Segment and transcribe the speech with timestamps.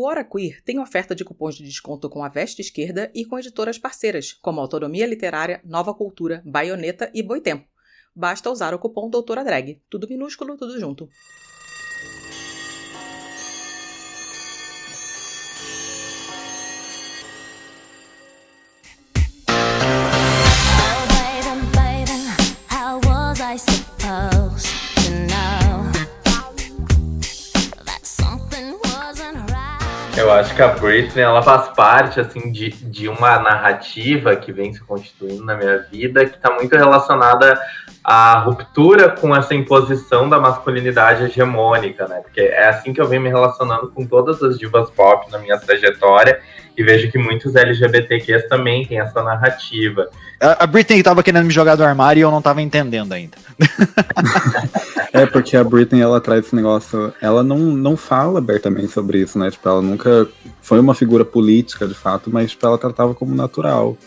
[0.00, 3.36] O Hora Queer tem oferta de cupons de desconto com a Veste Esquerda e com
[3.36, 7.66] editoras parceiras, como Autonomia Literária, Nova Cultura, Baioneta e Boitempo.
[8.14, 9.82] Basta usar o cupom Doutora Drag.
[9.90, 11.08] Tudo minúsculo, tudo junto.
[30.18, 34.74] Eu acho que a Britney ela faz parte assim de, de uma narrativa que vem
[34.74, 37.56] se constituindo na minha vida que está muito relacionada
[38.02, 42.20] à ruptura com essa imposição da masculinidade hegemônica, né?
[42.20, 45.56] Porque é assim que eu venho me relacionando com todas as divas pop na minha
[45.56, 46.40] trajetória
[46.78, 50.08] e vejo que muitos LGBTQs também têm essa narrativa.
[50.40, 53.36] A, a Britney estava querendo me jogar do armário e eu não estava entendendo ainda.
[55.12, 59.36] é porque a Britney ela traz esse negócio, ela não, não fala abertamente sobre isso,
[59.36, 59.50] né?
[59.50, 60.28] Tipo, ela nunca
[60.62, 63.98] foi uma figura política de fato, mas tipo, ela tratava como natural.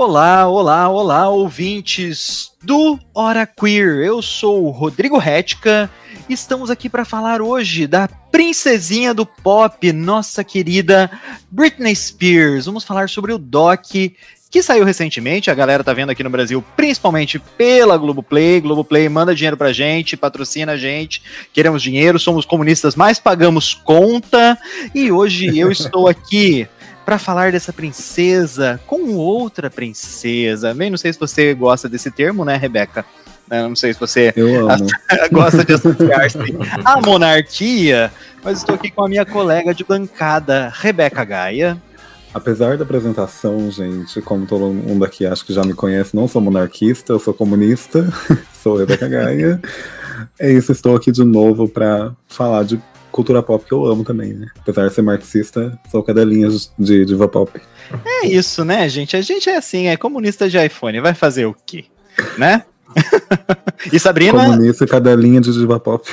[0.00, 4.04] Olá, olá, olá, ouvintes do Hora Queer.
[4.06, 5.90] Eu sou o Rodrigo Retka.
[6.28, 11.10] Estamos aqui para falar hoje da princesinha do pop, nossa querida
[11.50, 12.66] Britney Spears.
[12.66, 13.80] Vamos falar sobre o doc
[14.50, 18.60] que saiu recentemente, a galera tá vendo aqui no Brasil, principalmente pela Globoplay.
[18.60, 24.56] Globoplay manda dinheiro pra gente, patrocina a gente, queremos dinheiro, somos comunistas, mas pagamos conta.
[24.94, 26.68] E hoje eu estou aqui
[27.08, 30.74] para falar dessa princesa com outra princesa.
[30.74, 33.02] Bem, não sei se você gosta desse termo, né, Rebeca?
[33.50, 34.34] Não sei se você
[35.32, 36.36] gosta de associar-se
[36.84, 38.12] à monarquia,
[38.44, 41.82] mas estou aqui com a minha colega de bancada, Rebeca Gaia.
[42.34, 46.42] Apesar da apresentação, gente, como todo mundo aqui acho que já me conhece, não sou
[46.42, 48.06] monarquista, eu sou comunista,
[48.62, 49.58] sou Rebeca Gaia.
[50.36, 52.80] É isso, estou aqui de novo para falar de
[53.18, 54.46] cultura pop que eu amo também, né?
[54.60, 56.48] Apesar de ser marxista, sou cadelinha
[56.78, 57.60] de diva pop.
[58.04, 59.16] É isso, né, gente?
[59.16, 61.86] A gente é assim, é comunista de iPhone, vai fazer o quê?
[62.38, 62.62] Né?
[63.92, 64.44] e Sabrina.
[64.44, 66.08] Comunista e cadelinha de diva pop.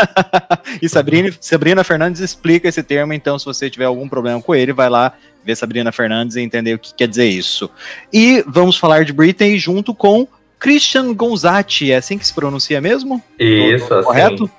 [0.82, 4.74] e Sabrina, Sabrina Fernandes explica esse termo, então, se você tiver algum problema com ele,
[4.74, 7.70] vai lá ver Sabrina Fernandes e entender o que quer dizer isso.
[8.12, 10.28] E vamos falar de Britney junto com
[10.58, 13.22] Christian Gonzatti, é assim que se pronuncia mesmo?
[13.38, 14.04] Isso, assim.
[14.04, 14.50] Correto?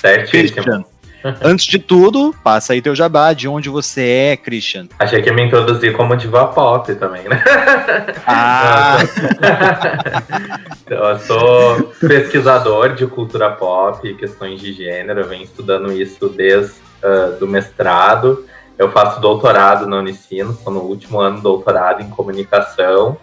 [0.00, 0.62] Certíssimo.
[0.62, 0.95] Christian.
[1.42, 4.86] Antes de tudo, passa aí teu jabá, de onde você é, Christian.
[4.98, 7.42] Achei que ia me introduzir como diva pop também, né?
[8.26, 8.98] Ah!
[10.84, 16.28] então, eu sou pesquisador de cultura pop e questões de gênero, eu venho estudando isso
[16.28, 18.44] desde uh, do mestrado.
[18.78, 23.16] Eu faço doutorado na Unicino, estou no último ano de doutorado em comunicação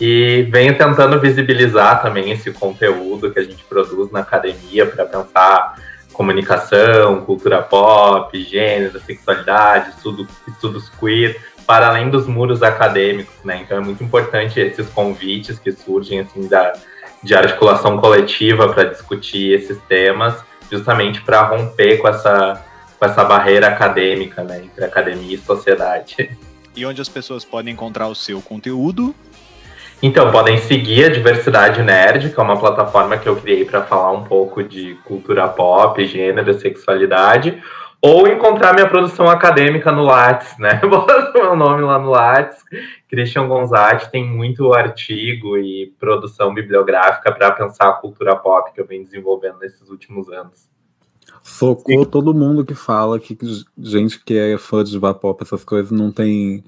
[0.00, 5.74] e venho tentando visibilizar também esse conteúdo que a gente produz na academia para pensar
[6.20, 13.62] comunicação, cultura pop, gênero, sexualidade, estudo, estudos queer, para além dos muros acadêmicos, né?
[13.62, 16.74] Então é muito importante esses convites que surgem assim da
[17.22, 20.34] de articulação coletiva para discutir esses temas,
[20.70, 22.66] justamente para romper com essa
[22.98, 26.36] com essa barreira acadêmica, né, entre academia e sociedade.
[26.76, 29.14] E onde as pessoas podem encontrar o seu conteúdo?
[30.02, 34.12] Então, podem seguir a Diversidade Nerd, que é uma plataforma que eu criei para falar
[34.12, 37.62] um pouco de cultura pop, gênero, sexualidade,
[38.00, 40.80] ou encontrar minha produção acadêmica no Lattes, né?
[40.88, 42.58] Bota meu nome lá no Lattes.
[43.10, 48.86] Christian Gonzatti tem muito artigo e produção bibliográfica para pensar a cultura pop que eu
[48.86, 50.70] venho desenvolvendo nesses últimos anos.
[51.42, 53.36] Socou todo mundo que fala que
[53.78, 56.64] gente que é fã de Vapop, essas coisas, não tem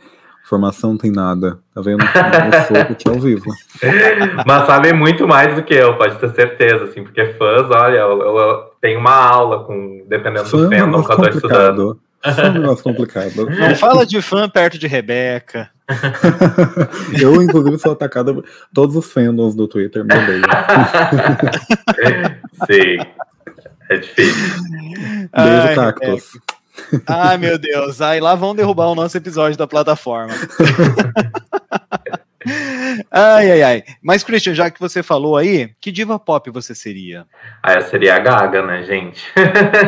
[0.52, 1.58] Formação não tem nada.
[1.74, 2.04] Tá vendo?
[2.04, 3.50] Eu sou aqui ao vivo.
[4.46, 8.20] Mas sabem muito mais do que eu, pode ter certeza, assim, porque fãs, olha, eu,
[8.20, 12.00] eu, eu tenho uma aula com, dependendo fã do é fandom que eu tô estudando.
[12.22, 13.48] Fã é um negócio complicado.
[13.48, 15.70] Não fala de fã perto de Rebeca.
[17.18, 18.44] eu, inclusive, sou atacado por
[18.74, 20.42] todos os fandoms do Twitter, meu Deus.
[22.70, 22.98] Sim.
[23.88, 24.62] É difícil.
[25.02, 26.32] Beijo, Ai, Cactus.
[27.06, 28.00] Ai, meu Deus.
[28.00, 30.32] Aí lá vão derrubar o nosso episódio da plataforma.
[33.10, 33.84] ai, ai, ai.
[34.02, 37.26] Mas, Christian, já que você falou aí, que diva pop você seria?
[37.62, 39.22] Ah, eu seria a Gaga, né, gente?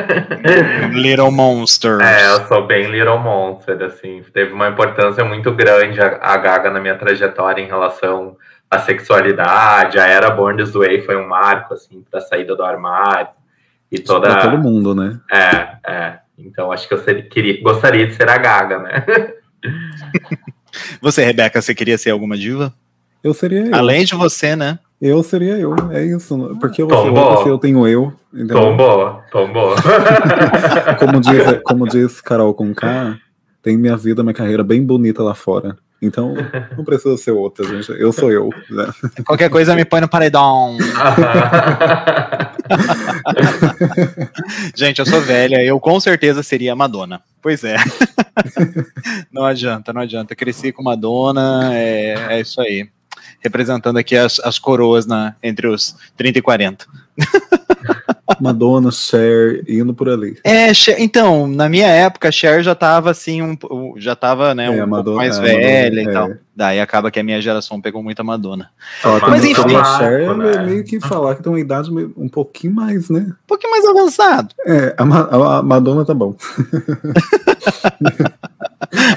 [0.93, 2.01] Little Monster.
[2.01, 4.23] É, eu sou bem Little Monster, assim.
[4.33, 8.37] Teve uma importância muito grande a, a Gaga na minha trajetória em relação
[8.71, 9.99] à sexualidade.
[9.99, 13.29] A era Born This Way foi um marco, assim, pra saída do armário.
[13.91, 14.29] E toda...
[14.29, 15.19] Pra todo mundo, né?
[15.31, 16.24] É, é.
[16.39, 19.05] Então acho que eu seria, queria, gostaria de ser a Gaga, né?
[21.01, 22.75] Você, Rebeca, você queria ser alguma diva?
[23.23, 23.75] Eu seria eu.
[23.75, 24.79] Além de você, né?
[25.01, 26.57] Eu seria eu, é isso.
[26.61, 28.13] Porque eu outra se eu tenho eu.
[28.33, 28.57] Entendeu?
[28.57, 29.75] Tombou, tombou.
[30.99, 33.19] como, diz, como diz Carol com K,
[33.63, 35.77] tem minha vida, minha carreira bem bonita lá fora.
[36.05, 36.35] Então,
[36.77, 37.91] não precisa ser outra, gente.
[37.99, 38.51] Eu sou eu.
[38.71, 38.93] Né?
[39.25, 40.77] Qualquer coisa me põe no paredão.
[44.77, 47.23] gente, eu sou velha, eu com certeza seria Madonna.
[47.41, 47.77] Pois é.
[49.33, 50.37] não adianta, não adianta.
[50.37, 52.87] Cresci com Madonna, é, é isso aí.
[53.41, 56.87] Representando aqui as, as coroas na, entre os 30 e 40.
[58.41, 60.39] Madonna, Cher, indo por ali.
[60.43, 63.57] É, Cher, então, na minha época, Cher já tava assim, um,
[63.97, 66.31] já tava, né, é, um Madonna, pouco mais é, velha Madonna, e tal.
[66.31, 66.39] É.
[66.57, 68.71] Daí acaba que a minha geração pegou muita Madonna.
[69.29, 69.75] Mas enfim.
[69.75, 73.27] A Cher é meio que falar que tem uma idade um pouquinho mais, né?
[73.29, 74.55] Um pouquinho mais avançado.
[74.65, 75.03] É, a,
[75.59, 76.37] a Madonna tá bom.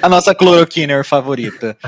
[0.01, 1.77] a nossa cloroquiner favorita.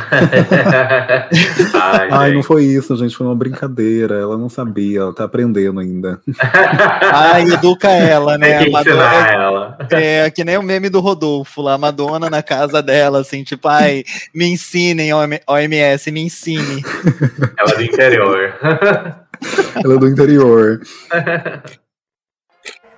[1.74, 3.16] Ai, Ai não foi isso, gente.
[3.16, 4.16] Foi uma brincadeira.
[4.16, 6.22] Ela não sabia, ela tá aprendendo ainda.
[7.12, 8.58] Ai, educa ela, né?
[8.58, 9.78] Tem que Madonna, ela.
[9.92, 13.68] É, que nem o meme do Rodolfo, lá, a Madonna na casa dela, assim, tipo,
[13.68, 14.04] ai,
[14.34, 16.84] me ensinem, OMS, me ensine.
[17.58, 18.60] Ela é do interior.
[19.84, 20.82] ela é do interior.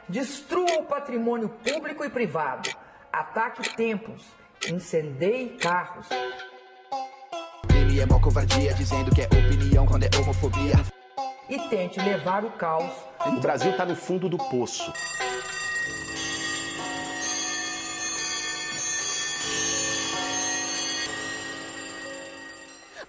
[0.08, 2.69] Destrua o patrimônio público e privado.
[3.12, 6.08] Ataque templos Incendeie carros.
[7.75, 10.75] Ele é mó covardia, dizendo que é opinião quando é homofobia.
[11.50, 12.92] E tente levar o caos.
[13.28, 14.92] O Brasil tá no fundo do poço.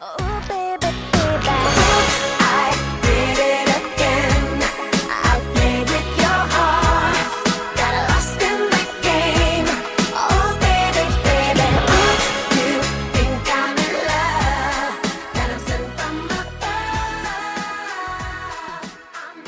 [0.00, 0.16] Oh,
[0.48, 1.01] baby.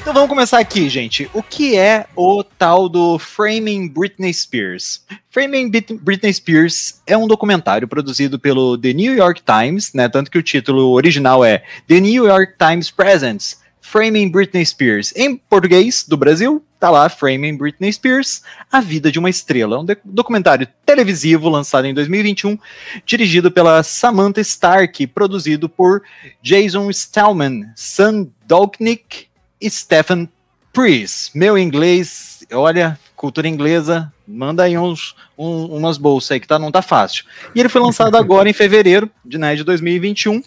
[0.04, 1.30] Então vamos começar aqui, gente.
[1.32, 5.02] O que é o tal do Framing Britney Spears?
[5.30, 10.06] Framing Britney Spears é um documentário produzido pelo The New York Times, né?
[10.10, 15.10] Tanto que o título original é The New York Times Presents Framing Britney Spears.
[15.16, 19.80] Em português, do Brasil, tá lá Framing Britney Spears, A Vida de uma Estrela.
[19.80, 22.58] Um documentário televisivo lançado em 2021,
[23.06, 26.02] dirigido pela Samantha Stark, produzido por
[26.42, 29.32] Jason Stallman, Sam Dolknick
[29.68, 30.28] Stephen
[30.72, 31.36] Priest.
[31.36, 36.72] Meu inglês, olha, cultura inglesa, manda aí uns, um, umas bolsas aí que tá, não
[36.72, 37.24] tá fácil.
[37.54, 40.42] E ele foi lançado agora em fevereiro de, né, de 2021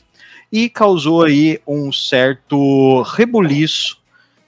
[0.52, 3.98] e causou aí um certo rebuliço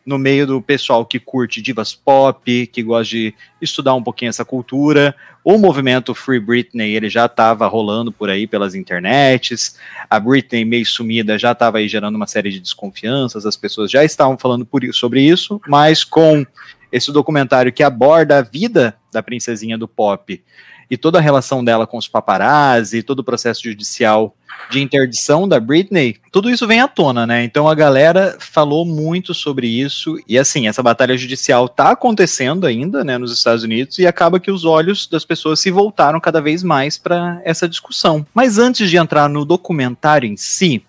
[0.10, 4.44] no meio do pessoal que curte divas pop, que gosta de estudar um pouquinho essa
[4.44, 5.16] cultura.
[5.44, 9.78] O movimento Free Britney, ele já estava rolando por aí pelas internets.
[10.10, 14.04] A Britney meio sumida já estava aí gerando uma série de desconfianças, as pessoas já
[14.04, 16.44] estavam falando sobre isso, mas com
[16.92, 20.42] esse documentário que aborda a vida da princesinha do pop
[20.90, 24.36] e toda a relação dela com os paparazzi, todo o processo judicial
[24.70, 27.44] de interdição da Britney, tudo isso vem à tona, né?
[27.44, 33.04] Então a galera falou muito sobre isso e assim, essa batalha judicial tá acontecendo ainda,
[33.04, 36.62] né, nos Estados Unidos e acaba que os olhos das pessoas se voltaram cada vez
[36.62, 38.26] mais para essa discussão.
[38.34, 40.84] Mas antes de entrar no documentário em si,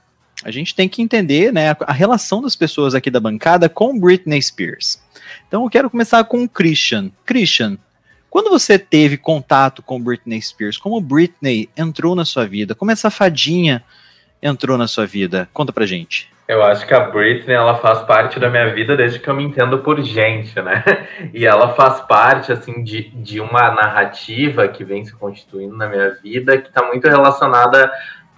[0.45, 4.41] a gente tem que entender, né, a relação das pessoas aqui da bancada com Britney
[4.41, 5.01] Spears.
[5.47, 7.11] Então eu quero começar com o Christian.
[7.25, 7.79] Christian,
[8.31, 13.11] quando você teve contato com Britney Spears, como Britney entrou na sua vida, como essa
[13.11, 13.83] fadinha
[14.41, 15.49] entrou na sua vida?
[15.53, 16.31] Conta pra gente.
[16.51, 19.45] Eu acho que a Britney ela faz parte da minha vida desde que eu me
[19.45, 20.83] entendo por gente, né?
[21.33, 26.11] E ela faz parte assim de, de uma narrativa que vem se constituindo na minha
[26.11, 27.89] vida que está muito relacionada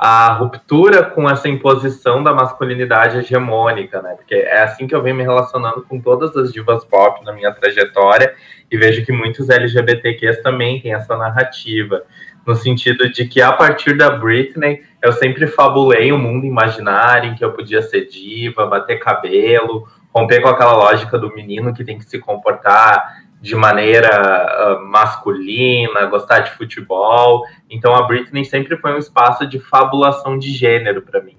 [0.04, 4.16] à ruptura com essa imposição da masculinidade hegemônica, né?
[4.16, 7.52] Porque é assim que eu venho me relacionando com todas as divas pop na minha
[7.52, 8.34] trajetória
[8.68, 12.02] e vejo que muitos LGBTQs também têm essa narrativa,
[12.44, 17.36] no sentido de que a partir da Britney eu sempre fabulei um mundo imaginário em
[17.36, 21.96] que eu podia ser diva, bater cabelo, romper com aquela lógica do menino que tem
[21.96, 27.44] que se comportar de maneira uh, masculina, gostar de futebol.
[27.68, 31.36] Então a Britney sempre foi um espaço de fabulação de gênero para mim,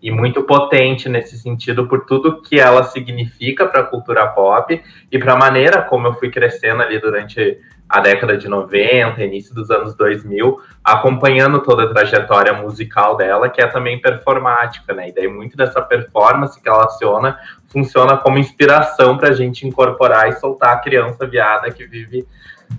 [0.00, 5.18] e muito potente nesse sentido por tudo que ela significa para a cultura pop e
[5.18, 9.70] para a maneira como eu fui crescendo ali durante a década de 90, início dos
[9.70, 15.08] anos 2000, acompanhando toda a trajetória musical dela, que é também performática, né?
[15.08, 17.38] E daí muito dessa performance que ela aciona
[17.68, 22.26] funciona como inspiração para a gente incorporar e soltar a criança viada que vive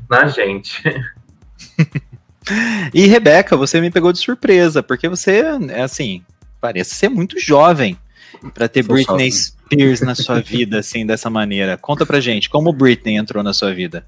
[0.10, 0.84] na gente.
[2.92, 6.24] E Rebeca, você me pegou de surpresa, porque você, é assim,
[6.60, 7.98] parece ser muito jovem
[8.54, 9.32] para ter Sou Britney.
[9.32, 11.78] Spears na sua vida, assim, dessa maneira.
[11.78, 14.06] Conta pra gente, como Britney entrou na sua vida?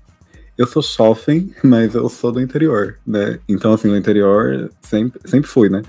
[0.58, 3.40] Eu sou jovem, mas eu sou do interior, né?
[3.48, 5.82] Então, assim, o interior sempre, sempre fui, né?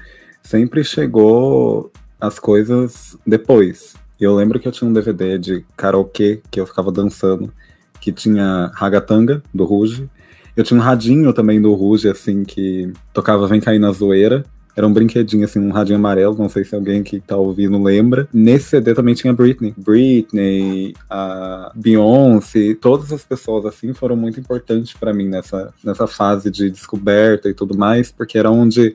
[0.43, 3.95] Sempre chegou as coisas depois.
[4.21, 7.53] Eu lembro que eu tinha um DVD de karaokê que eu ficava dançando,
[8.01, 10.09] que tinha Ragatanga, do Ruge.
[10.57, 14.45] Eu tinha um radinho também do Ruge, assim, que tocava Vem Cair na Zoeira.
[14.75, 18.27] Era um brinquedinho, assim, um radinho amarelo, não sei se alguém que tá ouvindo lembra.
[18.33, 19.75] Nesse CD também tinha Britney.
[19.77, 26.51] Britney, a Beyoncé, todas as pessoas, assim, foram muito importantes pra mim nessa, nessa fase
[26.51, 28.95] de descoberta e tudo mais, porque era onde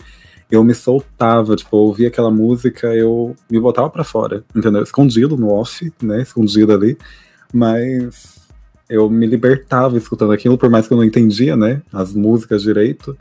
[0.50, 4.82] eu me soltava, tipo, eu ouvia aquela música, eu me botava pra fora, entendeu?
[4.82, 6.22] Escondido no off, né?
[6.22, 6.98] Escondido ali.
[7.54, 8.48] Mas
[8.90, 11.82] eu me libertava escutando aquilo, por mais que eu não entendia, né?
[11.92, 13.18] As músicas direito.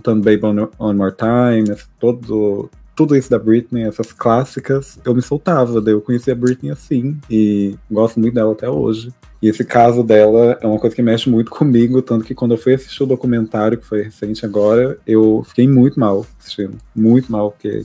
[0.00, 5.20] Escutando Baby One, One More Time, todo, tudo isso da Britney, essas clássicas, eu me
[5.20, 5.80] soltava.
[5.80, 9.12] Daí eu conheci a Britney assim, e gosto muito dela até hoje.
[9.42, 12.58] E esse caso dela é uma coisa que mexe muito comigo, tanto que quando eu
[12.58, 16.78] fui assistir o documentário, que foi recente agora, eu fiquei muito mal assistindo.
[16.96, 17.84] Muito mal, porque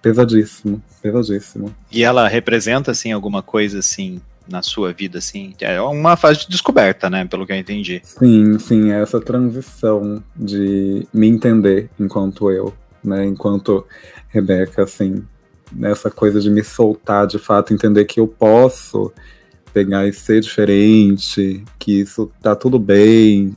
[0.00, 1.74] pesadíssimo, pesadíssimo.
[1.92, 5.54] E ela representa, assim, alguma coisa, assim, na sua vida, assim?
[5.60, 8.00] É uma fase de descoberta, né, pelo que eu entendi.
[8.04, 12.72] Sim, sim, é essa transição de me entender enquanto eu,
[13.02, 13.86] né, enquanto
[14.28, 15.22] Rebeca, assim,
[15.72, 19.12] nessa coisa de me soltar, de fato, entender que eu posso
[19.72, 23.56] pegar e ser diferente, que isso tá tudo bem,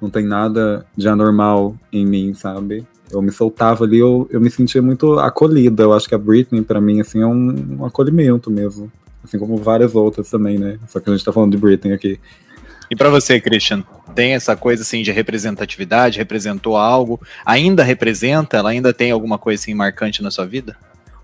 [0.00, 2.86] não tem nada de anormal em mim, sabe?
[3.10, 5.82] Eu me soltava ali, eu, eu me sentia muito acolhida.
[5.84, 8.90] Eu acho que a Britney, pra mim, assim, é um, um acolhimento mesmo.
[9.24, 10.78] Assim como várias outras também, né?
[10.86, 12.20] Só que a gente tá falando de Britney aqui.
[12.90, 13.82] E pra você, Christian,
[14.14, 16.18] tem essa coisa, assim, de representatividade?
[16.18, 17.18] Representou algo?
[17.44, 18.58] Ainda representa?
[18.58, 20.76] Ela ainda tem alguma coisa, assim, marcante na sua vida?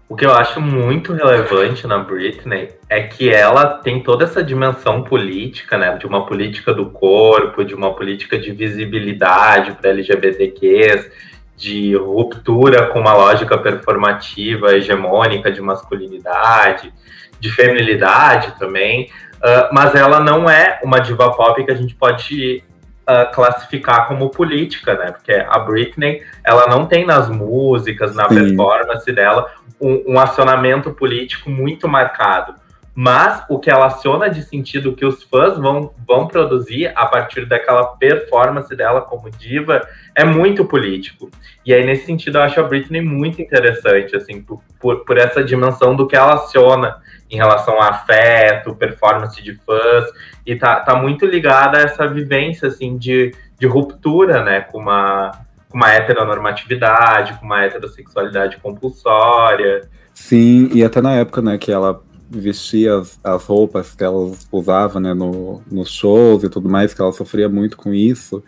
[0.09, 5.05] O que eu acho muito relevante na Britney é que ela tem toda essa dimensão
[5.05, 5.97] política, né?
[5.99, 11.09] De uma política do corpo, de uma política de visibilidade para LGBTQs,
[11.57, 16.93] de ruptura com uma lógica performativa, hegemônica de masculinidade,
[17.41, 19.11] de feminilidade também.
[19.37, 22.63] Uh, mas ela não é uma diva pop que a gente pode
[23.09, 25.13] uh, classificar como política, né?
[25.13, 28.35] Porque a Britney, ela não tem nas músicas, na Sim.
[28.35, 32.55] performance dela, um, um acionamento político muito marcado.
[33.03, 37.47] Mas o que ela aciona de sentido que os fãs vão, vão produzir a partir
[37.47, 39.81] daquela performance dela como diva
[40.15, 41.31] é muito político.
[41.65, 45.43] E aí, nesse sentido, eu acho a Britney muito interessante, assim, por, por, por essa
[45.43, 46.99] dimensão do que ela aciona
[47.31, 50.05] em relação a afeto, performance de fãs,
[50.45, 55.31] e tá, tá muito ligada a essa vivência, assim, de, de ruptura, né, com uma,
[55.71, 59.89] com uma heteronormatividade, com uma heterossexualidade compulsória.
[60.13, 65.01] Sim, e até na época, né, que ela vestia as, as roupas que ela usava,
[65.01, 68.43] né, no, nos shows e tudo mais, que ela sofria muito com isso,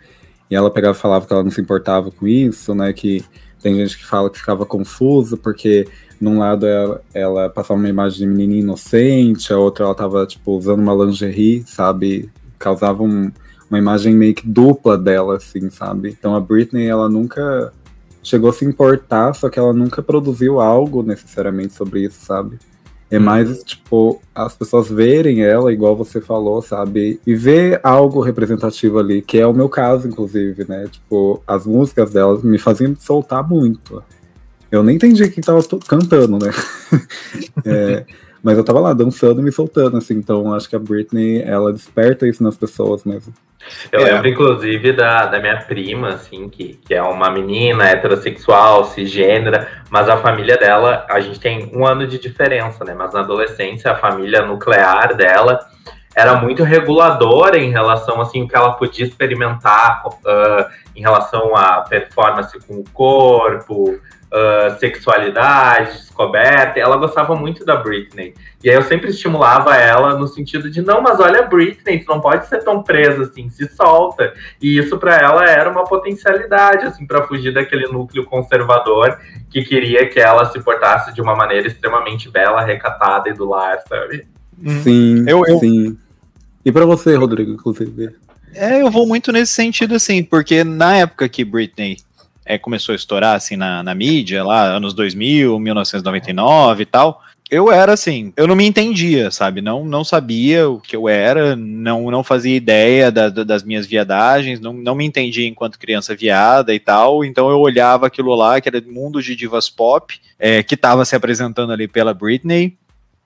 [0.49, 3.23] e ela pegava falava que ela não se importava com isso, né, que
[3.61, 5.87] tem gente que fala que ficava confusa, porque
[6.19, 10.51] num lado ela, ela passava uma imagem de menina inocente, a outra ela tava, tipo,
[10.53, 13.31] usando uma lingerie, sabe, causava um,
[13.69, 17.73] uma imagem meio que dupla dela, assim, sabe, então a Britney, ela nunca
[18.21, 22.57] chegou a se importar, só que ela nunca produziu algo necessariamente sobre isso, sabe?
[23.11, 27.19] É mais, tipo, as pessoas verem ela, igual você falou, sabe?
[27.27, 30.87] E ver algo representativo ali, que é o meu caso, inclusive, né?
[30.91, 34.03] Tipo, as músicas dela me faziam soltar muito.
[34.71, 36.51] Eu nem entendi quem tava cantando, né?
[37.65, 38.05] É,
[38.43, 40.15] mas eu tava lá dançando e me soltando, assim.
[40.15, 43.33] Então acho que a Britney, ela desperta isso nas pessoas mesmo.
[43.91, 44.11] Eu É.
[44.11, 50.09] lembro, inclusive, da, da minha prima, assim, que, que é uma menina heterossexual, cisgênera, mas
[50.09, 52.93] a família dela, a gente tem um ano de diferença, né?
[52.93, 55.59] Mas na adolescência, a família nuclear dela
[56.15, 61.81] era muito reguladora em relação, assim, o que ela podia experimentar ah, em relação à
[61.81, 63.99] performance com o corpo,
[64.31, 66.79] ah, sexualidade, descoberta.
[66.79, 68.33] Ela gostava muito da Britney.
[68.63, 72.21] E aí eu sempre estimulava ela no sentido de, não, mas olha Britney, tu não
[72.21, 74.33] pode ser tão presa assim, se solta.
[74.61, 80.07] E isso para ela era uma potencialidade, assim, para fugir daquele núcleo conservador que queria
[80.07, 84.32] que ela se portasse de uma maneira extremamente bela, recatada e do lar, sabe?
[84.83, 85.97] Sim, Eu- eu- sim.
[86.65, 88.11] E pra você, Rodrigo, inclusive?
[88.53, 91.97] É, eu vou muito nesse sentido, assim, porque na época que Britney
[92.45, 97.71] é, começou a estourar, assim, na, na mídia, lá, anos 2000, 1999 e tal, eu
[97.71, 99.61] era assim, eu não me entendia, sabe?
[99.61, 103.85] Não, não sabia o que eu era, não, não fazia ideia da, da, das minhas
[103.85, 107.23] viadagens, não, não me entendia enquanto criança viada e tal.
[107.23, 111.15] Então eu olhava aquilo lá, que era mundo de divas pop, é, que estava se
[111.15, 112.75] apresentando ali pela Britney.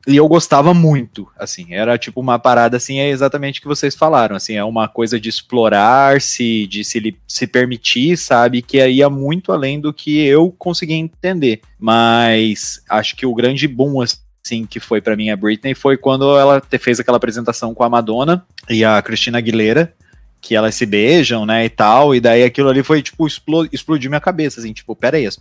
[0.08, 3.94] E eu gostava muito, assim, era tipo uma parada assim, é exatamente o que vocês
[3.94, 9.52] falaram, assim, é uma coisa de explorar-se, de se, se permitir, sabe, que ia muito
[9.52, 11.60] além do que eu conseguia entender.
[11.78, 16.38] Mas acho que o grande boom, assim, que foi para mim a Britney foi quando
[16.38, 19.94] ela fez aquela apresentação com a Madonna e a Cristina Aguilera,
[20.40, 24.10] que elas se beijam, né, e tal, e daí aquilo ali foi, tipo, explo- explodiu
[24.10, 25.38] minha cabeça, assim, tipo, pera aí, as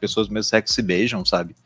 [0.00, 1.56] pessoas do mesmo sexo se beijam, sabe?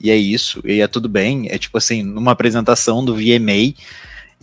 [0.00, 1.48] E é isso, e é tudo bem.
[1.50, 3.74] É tipo assim, numa apresentação do VMA,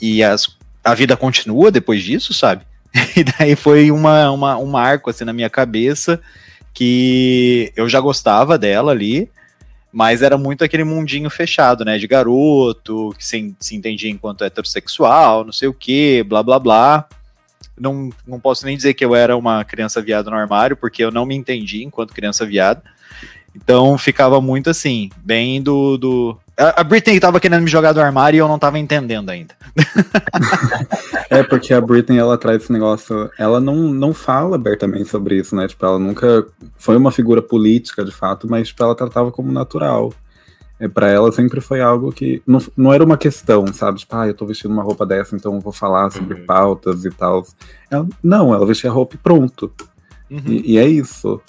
[0.02, 0.48] e as,
[0.84, 2.64] a vida continua depois disso, sabe?
[3.16, 6.20] E daí foi uma, uma, um marco assim na minha cabeça
[6.74, 9.30] que eu já gostava dela ali,
[9.92, 11.98] mas era muito aquele mundinho fechado, né?
[11.98, 17.08] De garoto, que se, se entendia enquanto heterossexual, não sei o que, blá blá blá.
[17.80, 21.12] Não, não posso nem dizer que eu era uma criança viada no armário, porque eu
[21.12, 22.84] não me entendi enquanto criança viada.
[23.56, 25.98] Então ficava muito assim, bem do.
[25.98, 26.38] do...
[26.58, 29.54] A a Britney tava querendo me jogar do armário e eu não tava entendendo ainda.
[31.30, 35.56] É porque a Britney ela traz esse negócio, ela não, não fala abertamente sobre isso,
[35.56, 35.68] né?
[35.68, 36.46] Tipo, ela nunca
[36.78, 40.14] foi uma figura política de fato, mas tipo, ela tratava como natural.
[40.80, 44.00] É, para ela sempre foi algo que não, não era uma questão, sabe?
[44.00, 46.46] Tipo, ah, eu tô vestindo uma roupa dessa, então eu vou falar sobre Uhum.
[46.46, 47.46] pautas e tal.
[47.90, 49.72] Ela- não, ela vestia a roupa e pronto.
[50.30, 51.42] E, e é isso.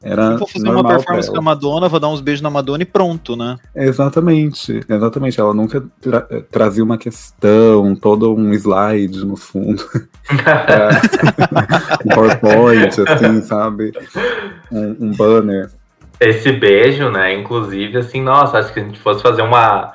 [0.00, 2.86] Era vou fazer uma performance com a Madonna, vou dar uns beijos na Madonna e
[2.86, 3.56] pronto, né?
[3.74, 5.40] Exatamente, exatamente.
[5.40, 9.82] Ela nunca tra- trazia uma questão, todo um slide no fundo.
[12.04, 13.92] Um PowerPoint, assim, sabe?
[14.70, 15.70] Um, um banner.
[16.20, 17.34] Esse beijo, né?
[17.34, 19.92] Inclusive, assim, nossa, acho que se a gente fosse fazer uma,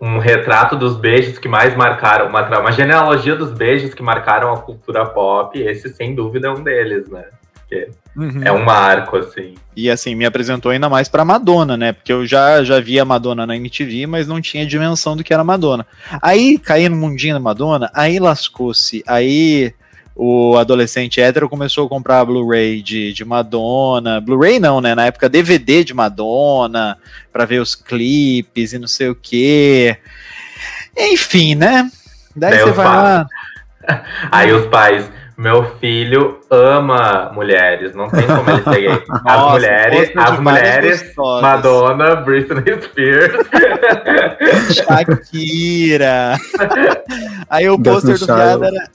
[0.00, 4.58] um retrato dos beijos que mais marcaram, uma, uma genealogia dos beijos que marcaram a
[4.58, 7.24] cultura pop, esse sem dúvida é um deles, né?
[8.44, 9.54] É um marco, assim.
[9.76, 11.92] E assim, me apresentou ainda mais pra Madonna, né?
[11.92, 15.44] Porque eu já, já via Madonna na MTV, mas não tinha dimensão do que era
[15.44, 15.86] Madonna.
[16.20, 19.02] Aí caí no mundinho da Madonna, aí lascou-se.
[19.06, 19.72] Aí
[20.14, 24.20] o adolescente hétero começou a comprar Blu-ray de, de Madonna.
[24.20, 24.94] Blu-ray não, né?
[24.94, 26.98] Na época DVD de Madonna,
[27.32, 29.96] pra ver os clipes e não sei o quê.
[30.96, 31.90] Enfim, né?
[32.34, 33.26] Daí Daí você vai lá.
[34.30, 38.88] Aí os pais, meu filho ama mulheres, não tem como ele ser gay.
[39.08, 41.42] As Nossa, mulheres, as mulheres, gostosas.
[41.42, 43.46] Madonna, Britney Spears.
[44.76, 46.36] Shakira.
[47.48, 48.90] Aí o pôster do viado era.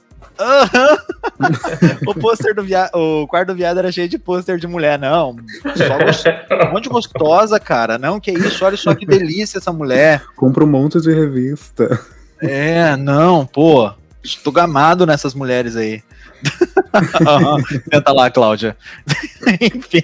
[2.05, 2.91] O pôster do viado.
[2.93, 5.37] O quarto do viado era cheio de pôster de mulher, não.
[5.75, 6.27] Só gost...
[6.27, 7.97] um monte de gostosa, cara.
[7.97, 10.21] Não, que isso, olha só que delícia essa mulher.
[10.35, 11.99] Compra um monte de revista.
[12.39, 13.91] É, não, pô.
[14.25, 16.01] Estou gamado nessas mulheres aí.
[17.93, 18.75] Senta lá, Cláudia.
[19.61, 20.03] Enfim.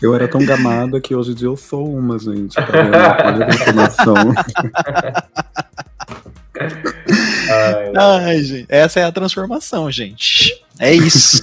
[0.00, 2.54] Eu era tão gamada que hoje em dia eu sou uma, gente.
[2.58, 4.14] Olha a informação.
[7.50, 8.66] Ai, Ai, gente.
[8.68, 10.62] Essa é a transformação, gente.
[10.78, 11.42] É isso.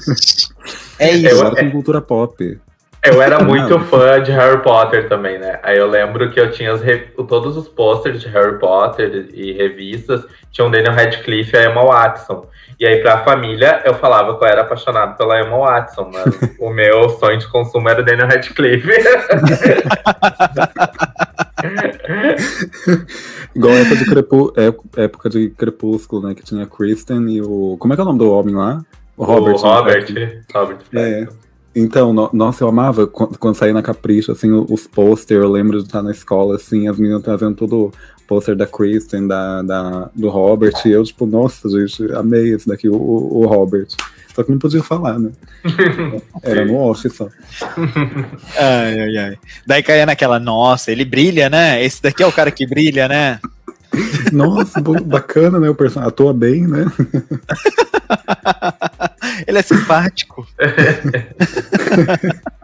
[1.00, 1.40] É Eu- isso.
[1.40, 2.60] Agora tem cultura pop.
[3.08, 5.60] Eu era muito fã de Harry Potter também, né?
[5.64, 10.26] Aí eu lembro que eu tinha re- todos os posters de Harry Potter e revistas,
[10.52, 12.46] tinha o Daniel Radcliffe e a Emma Watson.
[12.80, 16.26] E aí, pra família, eu falava que eu era apaixonado pela Emma Watson, mas
[16.60, 18.88] o meu sonho de consumo era o Daniel Radcliffe.
[23.56, 24.54] Igual a época de, Crepu...
[24.56, 26.36] é- época de Crepúsculo, né?
[26.36, 27.76] Que tinha a Kristen e o.
[27.80, 28.82] Como é que é o nome do homem lá?
[29.16, 29.56] O Robert.
[29.56, 30.12] o Robert.
[30.14, 30.42] né?
[30.54, 31.28] Robert É.
[31.80, 35.78] Então, no- nossa, eu amava quando, quando saía na Capricho, assim, os pôster, eu lembro
[35.80, 37.92] de estar na escola, assim, as meninas trazendo todo o
[38.28, 42.90] pôster da Kristen, da, da, do Robert, e eu, tipo, nossa, gente, amei esse daqui,
[42.90, 43.88] o, o o Robert.
[44.36, 45.32] Só que não podia falar, né?
[46.44, 47.28] Era no off só.
[48.58, 49.38] Ai, ai, ai.
[49.66, 51.84] Daí caía naquela, nossa, ele brilha, né?
[51.84, 53.40] Esse daqui é o cara que brilha, né?
[54.32, 55.70] Nossa, bacana, né?
[55.70, 56.86] O personagem atua bem, né?
[59.48, 60.48] Ele é simpático.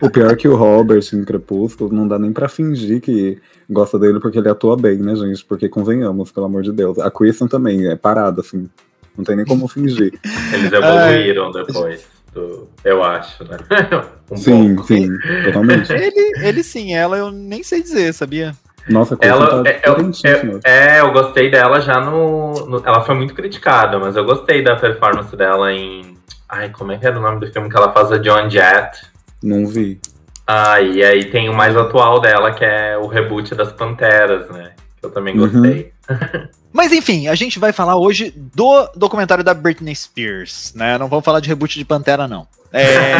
[0.00, 3.38] O pior é que o Robert em Crepúsculo não dá nem pra fingir que
[3.70, 5.44] gosta dele porque ele atua bem, né, gente?
[5.44, 6.98] Porque convenhamos, pelo amor de Deus.
[6.98, 8.68] A Kristen também é parada, assim.
[9.16, 10.18] Não tem nem como fingir.
[10.52, 13.56] Eles evoluíram depois, do- eu acho, né?
[14.32, 14.88] Um sim, pouco.
[14.88, 15.08] sim,
[15.44, 15.92] totalmente.
[15.92, 18.54] Ele, ele sim, ela eu nem sei dizer, sabia?
[18.88, 20.60] Nossa, Ela, tá é, eu, potentíssima.
[20.64, 24.62] é, é, eu gostei dela já no, no- Ela foi muito criticada, mas eu gostei
[24.62, 26.16] da performance dela em.
[26.48, 28.98] Ai, como é que era o nome do filme que ela faz a John Jett?
[29.42, 30.00] Não vi.
[30.46, 34.72] Ah, e aí tem o mais atual dela, que é o reboot das Panteras, né?
[35.00, 35.92] Que eu também gostei.
[36.72, 40.96] Mas enfim, a gente vai falar hoje do documentário da Britney Spears, né?
[40.98, 42.46] Não vamos falar de reboot de Pantera, não.
[42.72, 43.12] É...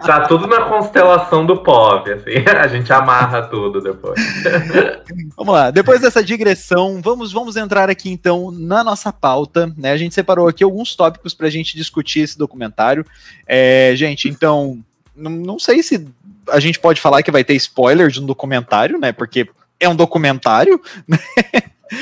[0.04, 2.30] tá tudo na constelação do pop, assim.
[2.58, 4.18] A gente amarra tudo depois.
[5.36, 9.92] vamos lá, depois dessa digressão, vamos, vamos entrar aqui então na nossa pauta, né?
[9.92, 13.04] A gente separou aqui alguns tópicos pra gente discutir esse documentário.
[13.46, 14.78] É, gente, então,
[15.14, 16.06] não, não sei se
[16.48, 19.12] a gente pode falar que vai ter spoiler de um documentário, né?
[19.12, 21.18] Porque é um documentário, né?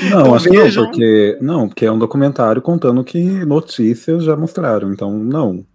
[0.03, 1.37] Não, Então acho que não, porque.
[1.41, 5.65] Não, porque é um documentário contando que notícias já mostraram, então não.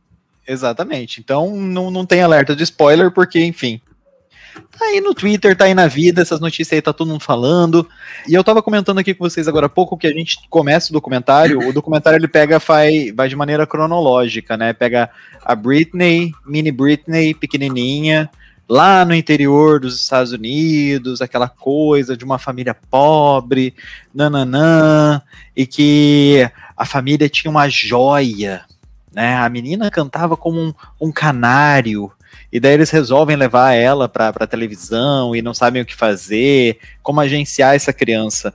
[0.47, 1.21] Exatamente.
[1.21, 3.81] Então não, não tem alerta de spoiler, porque, enfim.
[4.79, 7.89] Tá aí no Twitter, tá aí na vida, essas notícias aí tá todo mundo falando.
[8.29, 10.93] E eu tava comentando aqui com vocês agora há pouco que a gente começa o
[10.93, 11.59] documentário.
[11.69, 14.73] O documentário ele pega, vai, vai de maneira cronológica, né?
[14.73, 15.11] Pega
[15.45, 18.31] a Britney, mini Britney, pequenininha,
[18.69, 23.75] lá no interior dos Estados Unidos, aquela coisa de uma família pobre,
[24.15, 25.21] nananã,
[25.57, 28.65] e que a família tinha uma joia,
[29.15, 29.37] né?
[29.37, 32.11] A menina cantava como um, um canário.
[32.53, 36.79] E daí eles resolvem levar ela pra, pra televisão e não sabem o que fazer,
[37.03, 38.55] como agenciar essa criança.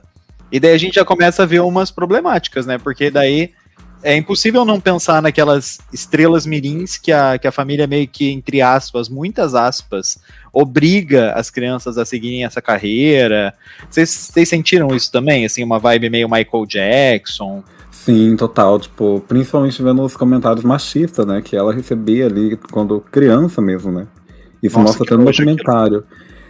[0.52, 2.78] E daí a gente já começa a ver umas problemáticas, né?
[2.78, 3.52] Porque daí
[4.02, 8.62] é impossível não pensar naquelas estrelas mirins que a, que a família meio que, entre
[8.62, 10.18] aspas, muitas aspas,
[10.52, 13.54] obriga as crianças a seguirem essa carreira.
[13.88, 15.44] Vocês sentiram isso também?
[15.44, 17.62] Assim, uma vibe meio Michael Jackson?
[18.04, 18.80] Sim, total.
[18.80, 21.42] Tipo, principalmente vendo os comentários machistas, né?
[21.42, 24.06] Que ela recebia ali quando criança mesmo, né?
[24.62, 26.04] Isso Nossa, mostra até no documentário.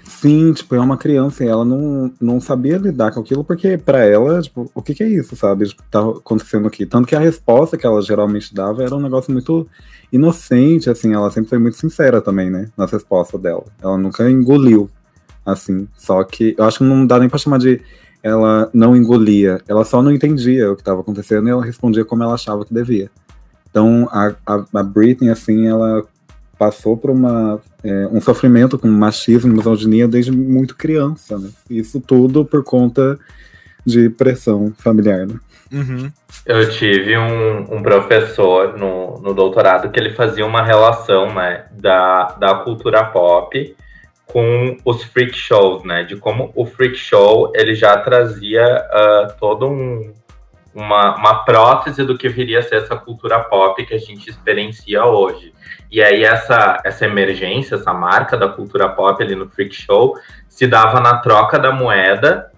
[0.04, 4.04] Sim, tipo, é uma criança e ela não, não sabia lidar com aquilo, porque pra
[4.04, 5.66] ela, tipo, o que que é isso, sabe?
[5.66, 6.86] Tipo, tá acontecendo aqui.
[6.86, 9.66] Tanto que a resposta que ela geralmente dava era um negócio muito
[10.12, 12.70] inocente, assim, ela sempre foi muito sincera também, né?
[12.76, 13.64] Nas respostas dela.
[13.82, 14.88] Ela nunca engoliu,
[15.44, 15.88] assim.
[15.96, 17.80] Só que eu acho que não dá nem pra chamar de
[18.22, 22.22] ela não engolia, ela só não entendia o que estava acontecendo e ela respondia como
[22.22, 23.11] ela achava que devia.
[23.70, 26.04] Então a, a, a Britney, assim, ela
[26.59, 31.48] passou por uma, é, um sofrimento com machismo e misoginia desde muito criança, né?
[31.70, 33.18] Isso tudo por conta
[33.87, 35.35] de pressão familiar, né?
[35.72, 36.11] Uhum.
[36.44, 42.37] Eu tive um, um professor no, no doutorado que ele fazia uma relação né, da,
[42.38, 43.74] da cultura pop
[44.32, 46.04] com os freak shows, né?
[46.04, 50.12] De como o freak show ele já trazia uh, todo um,
[50.74, 55.04] uma, uma prótese do que viria a ser essa cultura pop que a gente experiencia
[55.04, 55.52] hoje.
[55.90, 60.16] E aí essa, essa emergência, essa marca da cultura pop ali no freak show
[60.48, 62.50] se dava na troca da moeda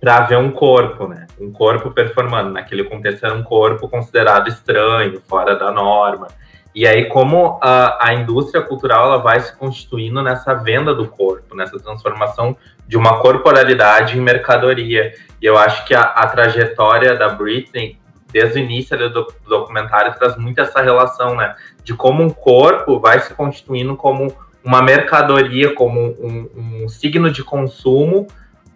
[0.00, 1.26] para ver um corpo, né?
[1.38, 2.50] Um corpo performando.
[2.50, 6.28] Naquele contexto era um corpo considerado estranho, fora da norma.
[6.74, 11.56] E aí, como a, a indústria cultural ela vai se constituindo nessa venda do corpo,
[11.56, 12.56] nessa transformação
[12.86, 15.12] de uma corporalidade em mercadoria.
[15.40, 17.98] E eu acho que a, a trajetória da Britney,
[18.32, 21.56] desde o início do, do, documentário, traz muito essa relação, né?
[21.82, 27.42] De como um corpo vai se constituindo como uma mercadoria, como um, um signo de
[27.42, 28.28] consumo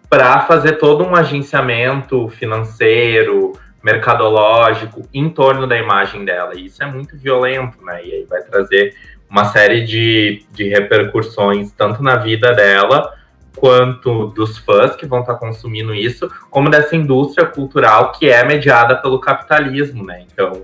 [0.09, 3.53] para fazer todo um agenciamento financeiro,
[3.85, 6.55] mercadológico em torno da imagem dela.
[6.55, 8.03] E isso é muito violento, né?
[8.03, 8.95] E aí vai trazer
[9.29, 13.13] uma série de, de repercussões, tanto na vida dela,
[13.55, 18.95] quanto dos fãs que vão estar consumindo isso, como dessa indústria cultural que é mediada
[18.95, 20.25] pelo capitalismo, né?
[20.33, 20.63] Então,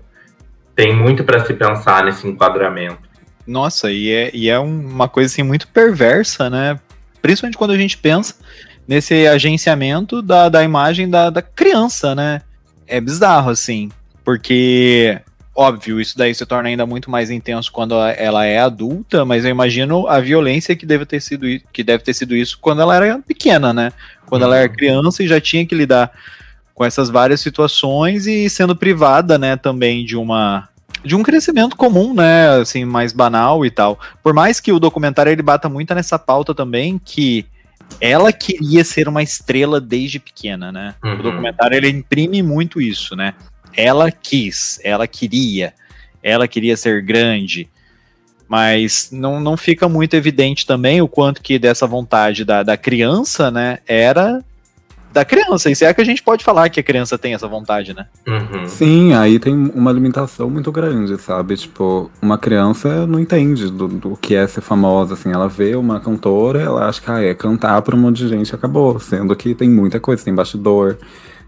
[0.75, 2.97] tem muito para se pensar nesse enquadramento.
[3.45, 6.79] Nossa, e é, e é uma coisa assim muito perversa, né?
[7.21, 8.33] Principalmente quando a gente pensa
[8.87, 12.41] nesse agenciamento da, da imagem da, da criança, né?
[12.91, 13.89] É bizarro, assim,
[14.21, 15.17] porque,
[15.55, 19.49] óbvio, isso daí se torna ainda muito mais intenso quando ela é adulta, mas eu
[19.49, 23.17] imagino a violência que deve ter sido, que deve ter sido isso quando ela era
[23.19, 23.93] pequena, né?
[24.25, 26.11] Quando ela era criança e já tinha que lidar
[26.73, 30.67] com essas várias situações e sendo privada, né, também de uma
[31.03, 33.97] de um crescimento comum, né, assim, mais banal e tal.
[34.21, 37.45] Por mais que o documentário ele bata muito nessa pauta também que
[37.99, 40.95] ela queria ser uma estrela desde pequena, né?
[41.03, 41.19] Uhum.
[41.19, 43.33] O documentário ele imprime muito isso, né?
[43.75, 45.73] Ela quis, ela queria,
[46.21, 47.69] ela queria ser grande,
[48.47, 53.49] mas não, não fica muito evidente também o quanto que dessa vontade da, da criança,
[53.49, 54.43] né, era
[55.11, 55.69] da criança.
[55.69, 58.05] E se é que a gente pode falar que a criança tem essa vontade, né?
[58.27, 58.67] Uhum.
[58.67, 61.55] Sim, aí tem uma limitação muito grande, sabe?
[61.55, 65.31] Tipo, uma criança não entende do, do que é ser famosa, assim.
[65.31, 68.49] Ela vê uma cantora, ela acha que ah, é cantar pra um monte de gente
[68.49, 68.99] e acabou.
[68.99, 70.97] Sendo que tem muita coisa, tem bastidor,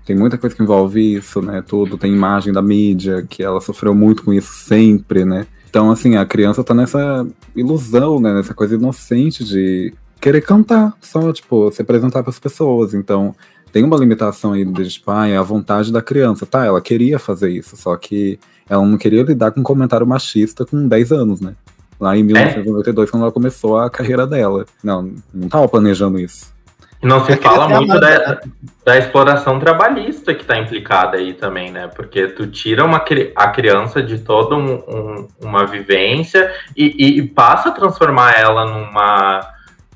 [0.06, 1.64] tem muita coisa que envolve isso, né?
[1.66, 5.48] Tudo, tem imagem da mídia, que ela sofreu muito com isso sempre, né?
[5.70, 8.34] Então, assim, a criança tá nessa ilusão, né?
[8.34, 9.92] Nessa coisa inocente de
[10.24, 12.94] querer cantar, só, tipo, se apresentar para as pessoas.
[12.94, 13.36] Então,
[13.74, 16.46] tem uma limitação aí de, tipo, ah, é a vontade da criança.
[16.46, 20.66] Tá, ela queria fazer isso, só que ela não queria lidar com um comentário machista
[20.66, 21.54] com 10 anos, né?
[22.00, 24.66] Lá em 1992, quando ela começou a carreira dela.
[24.82, 26.54] Não, não tava planejando isso.
[27.02, 28.40] Não se É fala muito da,
[28.86, 31.90] da exploração trabalhista que está implicada aí também, né?
[31.94, 33.04] Porque tu tira uma,
[33.36, 38.66] a criança de toda um- um- uma vivência e, e- e passa a transformar ela
[38.66, 39.42] numa,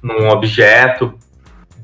[0.08, 1.14] num objeto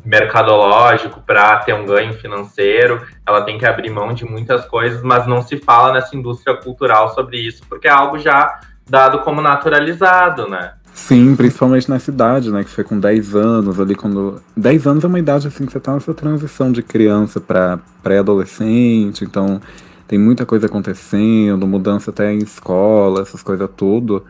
[0.06, 3.02] mercadológico para ter um ganho financeiro.
[3.26, 7.14] Ela tem que abrir mão de muitas coisas, mas não se fala nessa indústria cultural
[7.14, 8.60] sobre isso, porque é algo já
[8.90, 10.74] dado como naturalizado, né?
[10.94, 12.64] Sim, principalmente nessa idade, né?
[12.64, 14.42] Que foi com 10 anos ali, quando.
[14.56, 19.24] 10 anos é uma idade assim que você tá nessa transição de criança pra pré-adolescente,
[19.24, 19.60] então
[20.08, 24.24] tem muita coisa acontecendo, mudança até em escola, essas coisas tudo.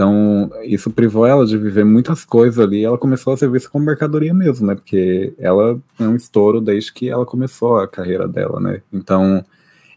[0.00, 2.82] Então, isso privou ela de viver muitas coisas ali.
[2.82, 4.74] Ela começou a ser vista como mercadoria mesmo, né?
[4.74, 8.80] Porque ela é um estouro desde que ela começou a carreira dela, né?
[8.90, 9.44] Então,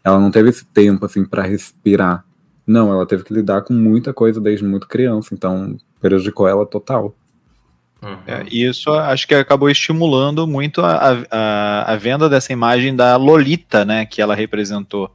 [0.04, 2.22] ela não teve esse tempo, assim, para respirar.
[2.66, 5.34] Não, ela teve que lidar com muita coisa desde muito criança.
[5.34, 7.14] Então, prejudicou ela total.
[8.02, 8.18] Uhum.
[8.26, 13.16] É, e isso acho que acabou estimulando muito a, a, a venda dessa imagem da
[13.16, 15.10] Lolita, né, que ela representou,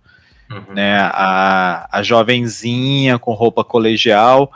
[0.52, 0.74] Uhum.
[0.74, 4.52] né, a, a jovenzinha com roupa colegial.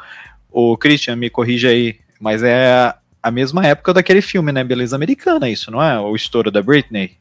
[0.53, 4.95] O Christian, me corrija aí, mas é a, a mesma época daquele filme, né, Beleza
[4.95, 5.99] Americana, isso, não é?
[5.99, 7.17] O estouro da Britney.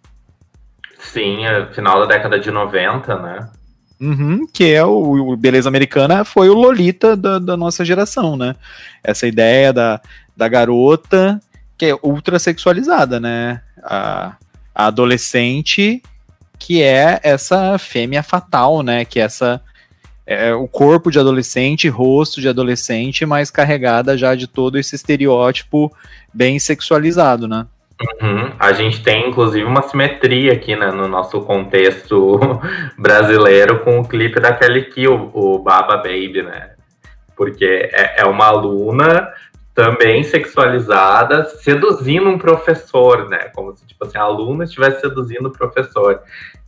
[1.00, 3.48] Sim, é final da década de 90, né?
[4.00, 8.54] Uhum, que é o, o Beleza Americana foi o Lolita da, da nossa geração, né?
[9.02, 10.00] Essa ideia da,
[10.36, 11.40] da garota
[11.78, 13.62] que é ultra sexualizada, né?
[13.82, 14.36] A,
[14.74, 16.02] a adolescente
[16.58, 19.04] que é essa fêmea fatal, né?
[19.04, 19.60] Que é essa
[20.26, 25.92] é o corpo de adolescente, rosto de adolescente, mas carregada já de todo esse estereótipo
[26.32, 27.66] bem sexualizado, né?
[28.20, 28.52] Uhum.
[28.58, 32.40] A gente tem, inclusive, uma simetria aqui né, no nosso contexto
[32.98, 36.70] brasileiro com o clipe da Kelly Kill, o Baba Baby, né?
[37.36, 39.28] Porque é, é uma aluna
[39.74, 43.50] também sexualizada, seduzindo um professor, né?
[43.54, 46.20] Como se, tipo assim, a aluna estivesse seduzindo o professor.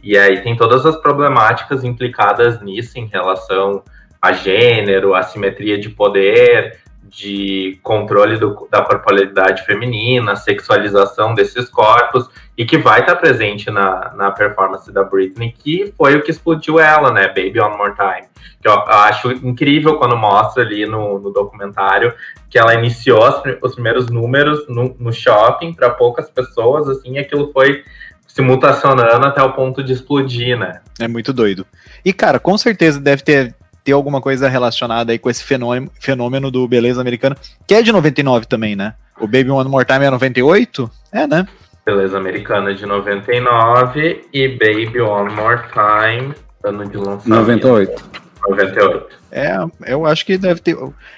[0.02, 3.82] E aí tem todas as problemáticas implicadas nisso em relação
[4.20, 6.78] a gênero, assimetria de poder,
[7.16, 14.12] de controle do- da corporalidade feminina, sexualização desses corpos, e que vai estar presente na,
[14.14, 17.29] na performance da Britney, que foi o que explodiu ela, né?
[17.29, 18.29] Baby One More Time.
[18.61, 22.12] Que eu, eu acho incrível quando mostra ali no, no documentário
[22.50, 27.18] que ela iniciou as os primeiros números no, no shopping para poucas pessoas, assim, e
[27.18, 27.83] aquilo foi
[28.27, 30.81] se mutacionando até o ponto de explodir, né?
[30.98, 31.64] É muito doido.
[32.05, 36.50] E, cara, com certeza deve ter, ter alguma coisa relacionada aí com esse fenômeno, fenômeno
[36.50, 38.94] do Beleza Americana, que é de 99 também, né?
[39.20, 40.90] O Baby One More Time é 98?
[41.12, 41.46] É, né?
[41.84, 47.28] Beleza Americana de 99 e Baby One More Time, ano de lançamento.
[47.28, 48.23] 98.
[48.48, 49.07] 98.
[49.33, 50.76] É, eu acho que deve ter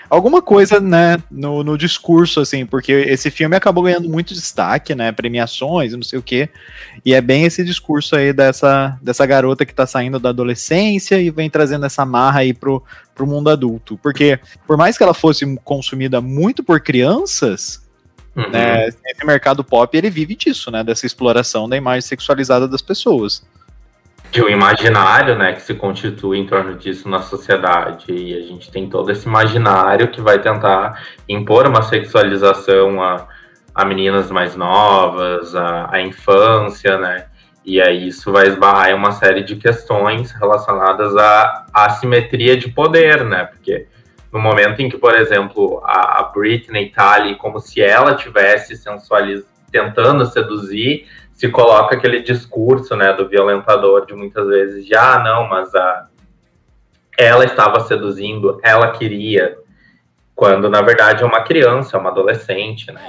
[0.08, 5.12] alguma coisa, né, no, no discurso, assim, porque esse filme acabou ganhando muito destaque, né,
[5.12, 6.48] premiações não sei o quê,
[7.04, 11.30] e é bem esse discurso aí dessa, dessa garota que tá saindo da adolescência e
[11.30, 12.82] vem trazendo essa marra aí pro,
[13.14, 17.84] pro mundo adulto, porque por mais que ela fosse consumida muito por crianças,
[18.36, 18.50] Uhum.
[18.50, 23.42] né, esse mercado pop, ele vive disso, né, dessa exploração da imagem sexualizada das pessoas.
[24.36, 28.12] De um imaginário, né, que se constitui em torno disso na sociedade.
[28.12, 33.28] E a gente tem todo esse imaginário que vai tentar impor uma sexualização a,
[33.74, 37.28] a meninas mais novas, a, a infância, né?
[37.64, 43.24] E aí isso vai esbarrar em uma série de questões relacionadas à assimetria de poder,
[43.24, 43.46] né?
[43.46, 43.86] Porque
[44.30, 48.76] no momento em que, por exemplo, a, a Britney tá ali como se ela tivesse
[48.76, 49.46] sensualiz...
[49.72, 55.46] tentando seduzir, se coloca aquele discurso, né, do violentador de muitas vezes de, ah, não,
[55.46, 56.06] mas a...
[57.16, 59.58] ela estava seduzindo, ela queria,
[60.34, 63.06] quando na verdade é uma criança, é uma adolescente, né?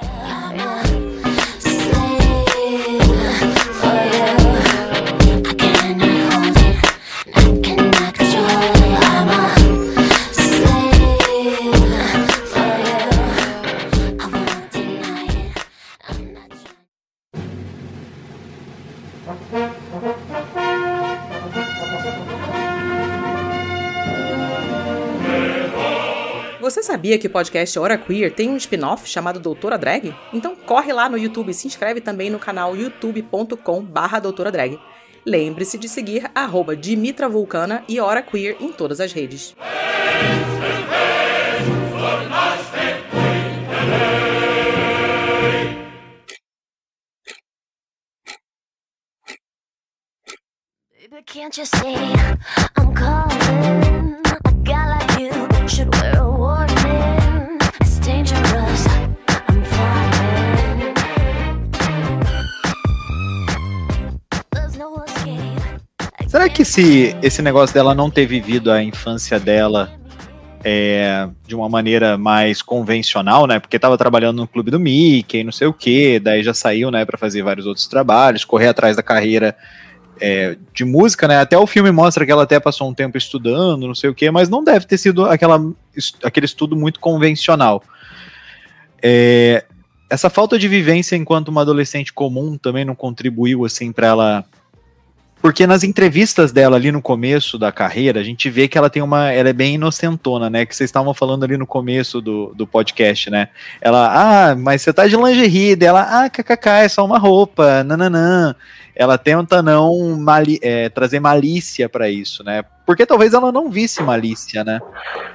[26.78, 30.14] Você sabia que o podcast Hora Queer tem um spin-off chamado Doutora Drag?
[30.32, 34.78] Então corre lá no YouTube e se inscreve também no canal youtube.com barra doutora drag.
[35.26, 39.56] Lembre-se de seguir arroba Dimitra Vulcana e Hora Queer em todas as redes.
[51.26, 51.96] Can't you see
[52.76, 54.22] I'm calling?
[54.24, 54.97] I got like
[66.28, 69.90] Será que se esse negócio dela não ter vivido a infância dela
[70.62, 73.58] é, de uma maneira mais convencional, né?
[73.58, 77.06] Porque tava trabalhando no clube do Mickey, não sei o que, daí já saiu, né,
[77.06, 79.56] para fazer vários outros trabalhos, correr atrás da carreira
[80.20, 81.40] é, de música, né?
[81.40, 84.30] Até o filme mostra que ela até passou um tempo estudando, não sei o que,
[84.30, 85.58] mas não deve ter sido aquela,
[86.22, 87.82] aquele estudo muito convencional.
[89.02, 89.64] É,
[90.10, 94.44] essa falta de vivência enquanto uma adolescente comum também não contribuiu assim para ela
[95.40, 99.02] porque nas entrevistas dela ali no começo da carreira, a gente vê que ela tem
[99.02, 99.30] uma.
[99.32, 100.66] Ela é bem inocentona, né?
[100.66, 103.48] Que vocês estavam falando ali no começo do, do podcast, né?
[103.80, 108.54] Ela, ah, mas você tá de lingerie dela, ah, kkk, é só uma roupa, nananã.
[108.96, 112.64] Ela tenta não mali é, trazer malícia para isso, né?
[112.84, 114.80] Porque talvez ela não visse malícia, né?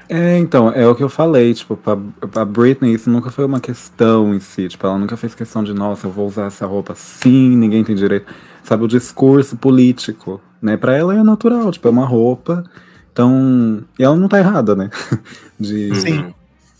[0.10, 1.96] É, então, é o que eu falei, tipo, pra,
[2.30, 5.74] pra Britney isso nunca foi uma questão em si, tipo, ela nunca fez questão de,
[5.74, 8.26] nossa, eu vou usar essa roupa sim, ninguém tem direito.
[8.64, 10.78] Sabe, o discurso político, né?
[10.78, 12.64] Pra ela é natural, tipo, é uma roupa,
[13.12, 14.90] então, e ela não tá errada, né?
[15.60, 16.34] De, Sim.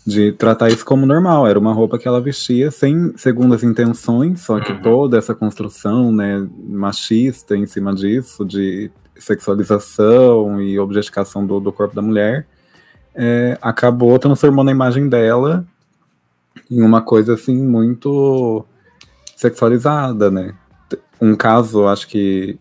[0.06, 4.60] de tratar isso como normal, era uma roupa que ela vestia sem segundas intenções, só
[4.60, 4.82] que Uhum.
[4.82, 11.94] toda essa construção, né, machista em cima disso, de sexualização e objetificação do, do corpo
[11.94, 12.46] da mulher,
[13.14, 15.64] é, acabou transformando a imagem dela
[16.70, 18.64] em uma coisa assim muito
[19.36, 20.54] sexualizada, né?
[21.20, 22.58] Um caso, acho que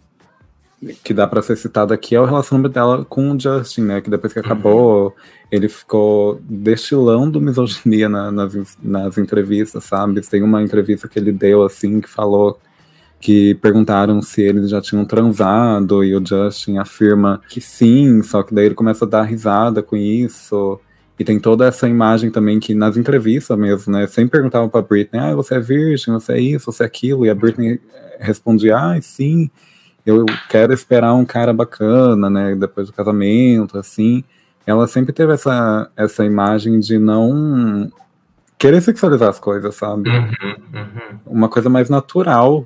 [1.01, 4.01] que dá pra ser citado aqui é o relacionamento dela com o Justin, né?
[4.01, 5.15] Que depois que acabou,
[5.49, 10.19] ele ficou destilando misoginia na- nas, nas entrevistas, sabe?
[10.21, 12.59] Tem uma entrevista que ele deu assim que falou
[13.21, 18.53] que perguntaram se eles já tinham transado e o Justin afirma que sim, só que
[18.53, 20.77] daí ele começa a dar risada com isso.
[21.17, 24.05] E tem toda essa imagem também que nas entrevistas mesmo, né?
[24.07, 27.29] Sempre perguntavam pra Britney, ah, você é virgem, você é isso, você é aquilo, e
[27.29, 27.79] a Britney
[28.23, 29.49] respondia, ah, sim,
[30.05, 32.55] eu quero esperar um cara bacana, né?
[32.55, 34.23] Depois do casamento, assim.
[34.65, 37.91] Ela sempre teve essa, essa imagem de não
[38.57, 40.09] querer sexualizar as coisas, sabe?
[40.09, 41.19] Uhum, uhum.
[41.25, 42.65] uma coisa mais natural.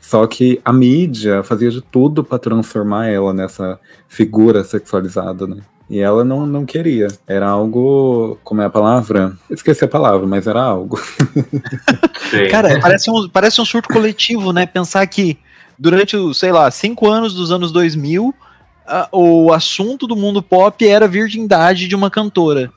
[0.00, 5.58] Só que a mídia fazia de tudo pra transformar ela nessa figura sexualizada, né?
[5.88, 7.06] E ela não, não queria.
[7.26, 8.38] Era algo.
[8.42, 9.34] Como é a palavra?
[9.48, 10.98] Esqueci a palavra, mas era algo.
[12.30, 12.48] Sim.
[12.50, 14.66] Cara, parece um, parece um surto coletivo, né?
[14.66, 15.38] Pensar que
[15.78, 18.34] durante, sei lá, cinco anos dos anos 2000,
[18.86, 22.70] a- o assunto do mundo pop era a virgindade de uma cantora.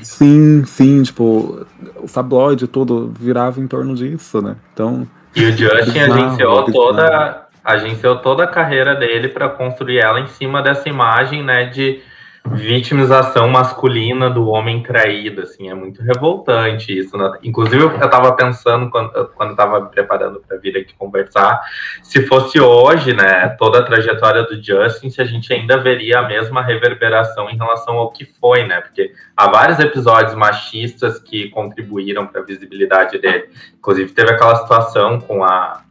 [0.00, 4.56] Sim, sim, tipo, o tabloide todo virava em torno disso, né?
[4.72, 5.06] Então.
[5.34, 10.62] E o Justin agenciou toda, agenciou toda a carreira dele para construir ela em cima
[10.62, 12.00] dessa imagem, né, de
[12.44, 17.16] vitimização masculina do homem traído, assim, é muito revoltante isso.
[17.16, 17.38] né?
[17.42, 21.60] Inclusive, eu estava pensando quando, quando estava me preparando para vir aqui conversar,
[22.02, 26.28] se fosse hoje, né, toda a trajetória do Justin, se a gente ainda veria a
[26.28, 28.80] mesma reverberação em relação ao que foi, né?
[28.80, 33.48] Porque há vários episódios machistas que contribuíram para a visibilidade dele.
[33.78, 35.82] Inclusive, teve aquela situação com a.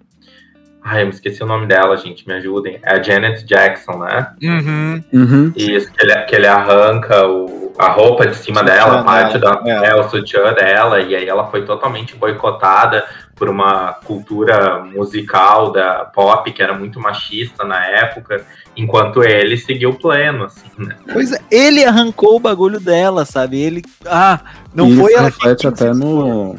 [0.84, 2.80] Ai, eu me esqueci o nome dela, gente, me ajudem.
[2.84, 4.32] É a Janet Jackson, né?
[4.42, 5.54] Uhum.
[5.56, 9.62] Isso, que ele, que ele arranca o, a roupa de cima Sutiã dela, parte dela,
[9.64, 9.70] da.
[9.70, 9.90] é.
[9.90, 16.06] É, o sutiã dela, e aí ela foi totalmente boicotada por uma cultura musical da
[16.06, 20.96] pop que era muito machista na época, enquanto ele seguiu pleno, assim, né?
[21.12, 23.60] Pois é, ele arrancou o bagulho dela, sabe?
[23.60, 23.84] Ele.
[24.06, 24.40] Ah,
[24.74, 26.56] não e foi isso ela reflete quem até se no,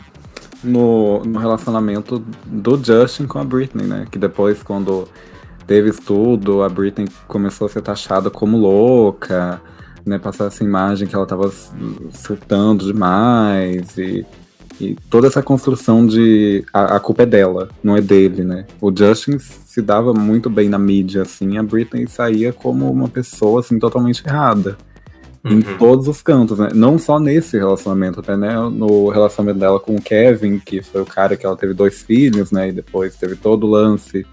[0.63, 4.07] no, no relacionamento do Justin com a Britney, né?
[4.11, 5.09] Que depois, quando
[5.67, 9.61] teve estudo, a Britney começou a ser taxada como louca,
[10.05, 10.19] né?
[10.19, 11.53] Passar essa imagem que ela tava
[12.13, 14.27] surtando demais e,
[14.81, 18.67] e toda essa construção de a, a culpa é dela, não é dele, né?
[18.81, 23.61] O Justin se dava muito bem na mídia, assim, a Britney saía como uma pessoa,
[23.61, 24.77] assim, totalmente errada
[25.45, 25.79] em Uhum.
[25.79, 26.69] todos os cantos, né?
[26.75, 28.55] Não só nesse relacionamento, até né?
[28.73, 32.53] no relacionamento dela com o Kevin, que foi o cara que ela teve dois filhos,
[32.53, 32.69] né?
[32.69, 34.25] E depois teve todo o lance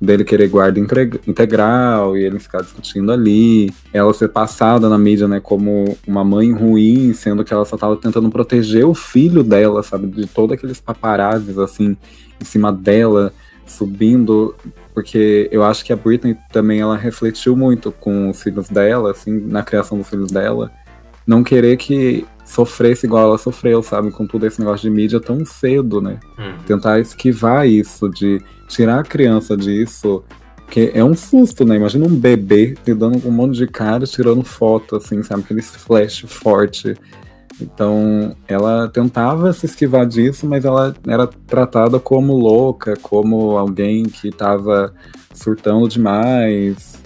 [0.00, 3.70] dele querer guarda integral e eles ficar discutindo ali.
[3.92, 7.96] Ela ser passada na mídia, né, como uma mãe ruim, sendo que ela só tava
[7.96, 10.06] tentando proteger o filho dela, sabe?
[10.06, 11.96] De todos aqueles paparazzis, assim,
[12.40, 13.30] em cima dela,
[13.66, 14.54] subindo
[14.94, 19.38] porque eu acho que a Britney também ela refletiu muito com os filhos dela, assim,
[19.38, 20.70] na criação dos filhos dela,
[21.26, 25.44] não querer que sofresse igual ela sofreu, sabe, com todo esse negócio de mídia tão
[25.44, 26.18] cedo, né?
[26.36, 26.56] Uhum.
[26.66, 30.24] Tentar esquivar isso, de tirar a criança disso
[30.70, 31.74] Porque é um susto, né?
[31.74, 35.42] Imagina um bebê lidando com um monte de cara, tirando foto, assim, sabe?
[35.42, 36.94] Aquele flash forte.
[37.60, 44.28] Então, ela tentava se esquivar disso, mas ela era tratada como louca, como alguém que
[44.28, 44.94] estava
[45.34, 47.00] surtando demais.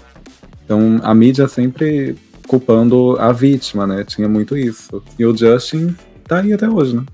[0.65, 4.05] Então, a mídia sempre culpando a vítima, né?
[4.05, 5.03] Tinha muito isso.
[5.19, 5.95] E o Justin
[6.27, 7.05] tá aí até hoje, né?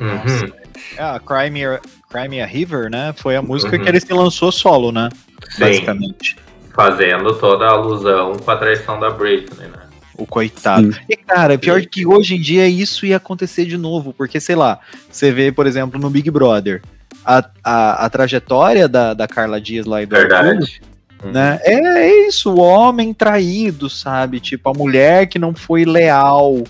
[0.00, 0.50] Uhum.
[0.96, 3.12] É, a Cry Me, a- Cry Me a River, né?
[3.16, 3.82] Foi a música Uhum.
[3.82, 5.08] que ele se lançou solo, né?
[5.50, 6.36] Sim, Basicamente.
[6.74, 9.79] fazendo toda a alusão com a traição da Britney, né?
[10.20, 10.92] O coitado.
[10.92, 11.00] Sim.
[11.08, 14.78] E, cara, pior que hoje em dia isso ia acontecer de novo, porque, sei lá,
[15.10, 16.82] você vê, por exemplo, no Big Brother,
[17.24, 20.82] a, a, a trajetória da, da Carla Dias lá e do Arthur, Verdade.
[21.24, 21.32] Uhum.
[21.32, 21.58] né?
[21.64, 24.40] É, é isso, o homem traído, sabe?
[24.40, 26.62] Tipo, a mulher que não foi leal.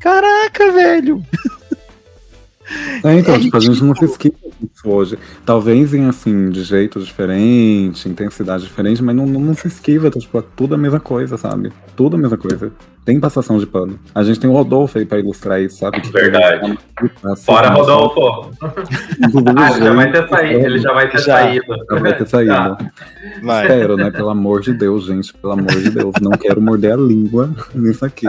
[0.00, 1.24] Caraca, velho.
[3.04, 4.10] É, então, É tipo, a gente não se ridículo.
[4.10, 4.47] esquiva disso
[4.84, 5.18] hoje.
[5.44, 10.18] Talvez em, assim, de jeito diferente, intensidade diferente, mas não, não, não se esquiva, tá,
[10.18, 11.72] tipo, é tudo a mesma coisa, sabe?
[11.96, 12.72] Tudo a mesma coisa.
[13.04, 13.98] Tem passação de pano.
[14.14, 16.00] A gente tem o Rodolfo aí pra ilustrar isso, sabe?
[16.00, 16.78] Que Verdade.
[17.24, 18.50] assim, Fora assim, Rodolfo.
[19.56, 20.66] Ah, ele já vai ter saído.
[20.66, 21.24] Ele já vai ter Já.
[21.24, 21.64] saído.
[21.90, 22.52] já vai ter saído.
[22.52, 22.78] Tá.
[23.42, 23.62] Vai.
[23.62, 24.10] Espero, né?
[24.10, 25.32] Pelo amor de Deus, gente.
[25.32, 26.12] Pelo amor de Deus.
[26.20, 28.26] Não quero morder a língua nisso aqui.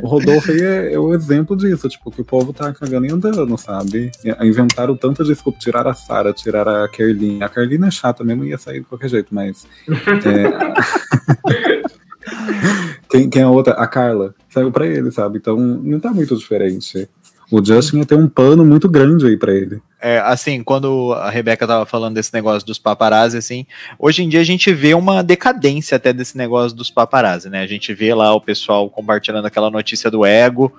[0.00, 3.12] O Rodolfo aí é, é o exemplo disso, tipo, que o povo tá cagando e
[3.12, 4.10] andando, sabe?
[4.40, 7.42] Inventaram tanta desculpa, tirar a Sara, tirar a Kerlin.
[7.42, 9.66] A Kerlin é chata mesmo, ia sair de qualquer jeito, mas.
[9.88, 11.82] é,
[13.10, 13.74] quem, quem é a outra?
[13.74, 14.34] A Carla.
[14.48, 15.38] Saiu pra ele, sabe?
[15.38, 17.08] Então não tá muito diferente.
[17.52, 19.78] O Justin ia ter um pano muito grande aí pra ele.
[20.00, 23.66] É, assim, quando a Rebeca tava falando desse negócio dos paparazzi, assim,
[23.98, 27.60] hoje em dia a gente vê uma decadência até desse negócio dos paparazzi, né?
[27.60, 30.72] A gente vê lá o pessoal compartilhando aquela notícia do ego,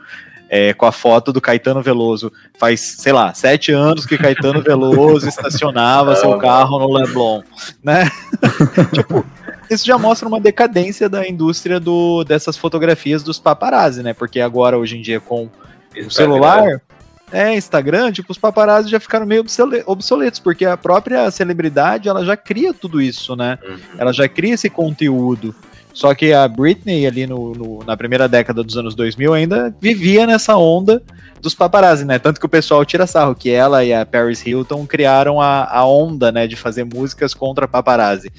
[0.50, 2.32] é, com a foto do Caetano Veloso.
[2.58, 7.44] Faz, sei lá, sete anos que Caetano Veloso estacionava seu carro no Leblon,
[7.84, 8.10] né?
[8.94, 9.24] tipo,
[9.70, 14.14] isso já mostra uma decadência da indústria do, dessas fotografias dos paparazzi, né?
[14.14, 15.50] Porque agora, hoje em dia, com
[16.02, 16.82] o celular,
[17.32, 22.24] é, Instagram, tipo, os paparazzi já ficaram meio obsole- obsoletos, porque a própria celebridade, ela
[22.24, 23.58] já cria tudo isso, né?
[23.68, 23.78] Uhum.
[23.98, 25.56] Ela já cria esse conteúdo.
[25.94, 30.26] Só que a Britney, ali no, no- na primeira década dos anos 2000, ainda vivia
[30.26, 31.02] nessa onda
[31.40, 32.18] dos paparazzi, né?
[32.18, 35.86] Tanto que o pessoal tira sarro, que ela e a Paris Hilton criaram a, a
[35.86, 38.32] onda, né, de fazer músicas contra paparazzi.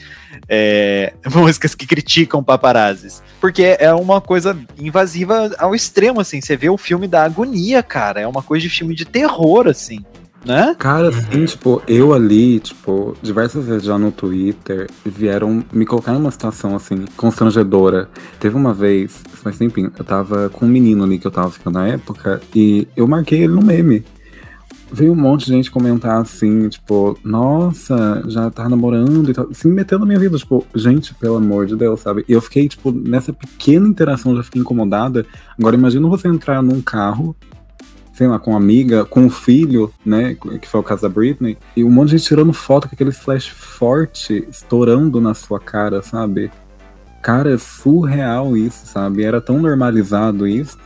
[0.49, 3.23] É, músicas que criticam paparazzis.
[3.41, 6.41] Porque é uma coisa invasiva ao extremo, assim.
[6.41, 8.21] Você vê o filme da agonia, cara.
[8.21, 10.05] É uma coisa de filme de terror, assim.
[10.45, 10.75] Né?
[10.79, 16.31] Cara, assim, tipo, eu ali, tipo, diversas vezes já no Twitter, vieram me colocar numa
[16.31, 18.11] situação, assim, constrangedora.
[18.39, 21.79] Teve uma vez, faz tempinho, eu tava com um menino ali que eu tava ficando
[21.79, 24.05] na época, e eu marquei ele no meme.
[24.93, 29.67] Veio um monte de gente comentar assim, tipo, nossa, já tá namorando e tal, se
[29.67, 32.23] metendo na minha vida, tipo, gente, pelo amor de Deus, sabe?
[32.29, 35.25] E eu fiquei, tipo, nessa pequena interação, já fiquei incomodada.
[35.59, 37.35] Agora imagina você entrar num carro
[38.15, 40.37] sei lá, com uma amiga, com um filho, né?
[40.61, 43.13] Que foi o caso da Britney, e um monte de gente tirando foto com aquele
[43.13, 46.51] flash forte estourando na sua cara, sabe?
[47.23, 49.25] Cara, é surreal isso, sabe?
[49.25, 50.79] Era tão normalizado isso.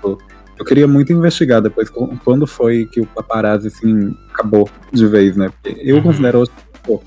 [0.58, 1.90] Eu queria muito investigar depois
[2.24, 5.50] quando foi que o paparazzi, assim, acabou de vez, né?
[5.50, 6.02] Porque eu Uhum.
[6.02, 6.50] considero hoje,
[6.82, 7.00] pô,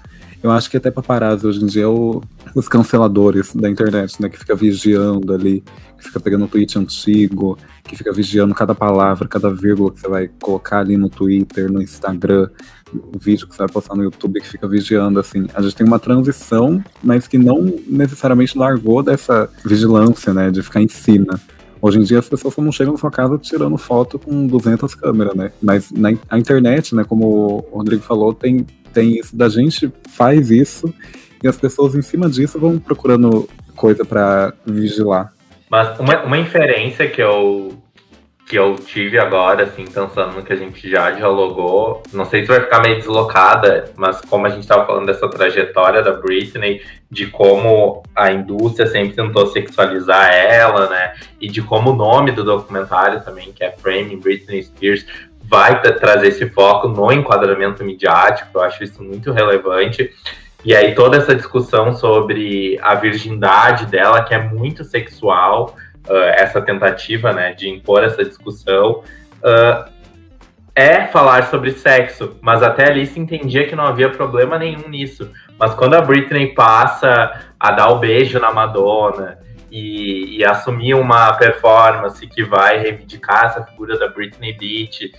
[0.43, 2.21] eu acho que até paparazzi hoje em dia é o-
[2.55, 4.29] os canceladores da internet, né?
[4.29, 5.63] Que fica vigiando ali,
[5.97, 7.57] que fica pegando um tweet antigo,
[7.91, 11.81] que fica vigiando cada palavra, cada vírgula que você vai colocar ali no Twitter, no
[11.81, 12.49] Instagram,
[12.93, 15.45] o vídeo que você vai postar no YouTube, que fica vigiando, assim.
[15.53, 20.81] A gente tem uma transição, mas que não necessariamente largou dessa vigilância, né, de ficar
[20.81, 21.37] em cima.
[21.81, 25.35] Hoje em dia as pessoas não chegam na sua casa tirando foto com 200 câmeras,
[25.35, 25.51] né?
[25.61, 27.25] Mas na a internet, né, como
[27.71, 30.93] o Rodrigo falou, tem, tem isso da gente faz isso
[31.43, 35.33] e as pessoas em cima disso vão procurando coisa pra vigilar.
[35.71, 37.81] Mas uma, uma inferência que eu,
[38.45, 42.49] que eu tive agora, assim, pensando no que a gente já dialogou, não sei se
[42.49, 47.27] vai ficar meio deslocada, mas como a gente estava falando dessa trajetória da Britney, de
[47.27, 51.13] como a indústria sempre tentou sexualizar ela, né?
[51.39, 55.05] E de como o nome do documentário também, que é Framing Britney Spears,
[55.41, 60.11] vai tra- trazer esse foco no enquadramento midiático, eu acho isso muito relevante.
[60.63, 65.75] E aí toda essa discussão sobre a virgindade dela, que é muito sexual,
[66.07, 69.03] uh, essa tentativa né, de impor essa discussão,
[69.43, 69.91] uh,
[70.75, 72.37] é falar sobre sexo.
[72.41, 75.31] Mas até ali se entendia que não havia problema nenhum nisso.
[75.57, 79.39] Mas quando a Britney passa a dar o beijo na Madonna
[79.71, 85.11] e, e assumir uma performance que vai reivindicar essa figura da Britney Beach,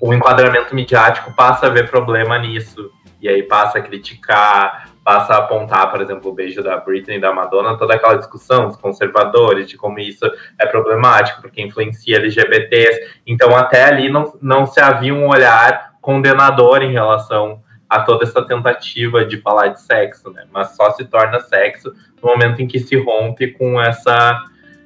[0.00, 2.90] o enquadramento midiático passa a ver problema nisso.
[3.20, 7.20] E aí passa a criticar, passa a apontar, por exemplo, o beijo da Britney e
[7.20, 10.24] da Madonna, toda aquela discussão dos conservadores, de como isso
[10.58, 13.20] é problemático, porque influencia LGBTs.
[13.26, 18.42] Então, até ali não, não se havia um olhar condenador em relação a toda essa
[18.42, 20.44] tentativa de falar de sexo, né?
[20.52, 21.92] Mas só se torna sexo
[22.22, 24.44] no momento em que se rompe com essa,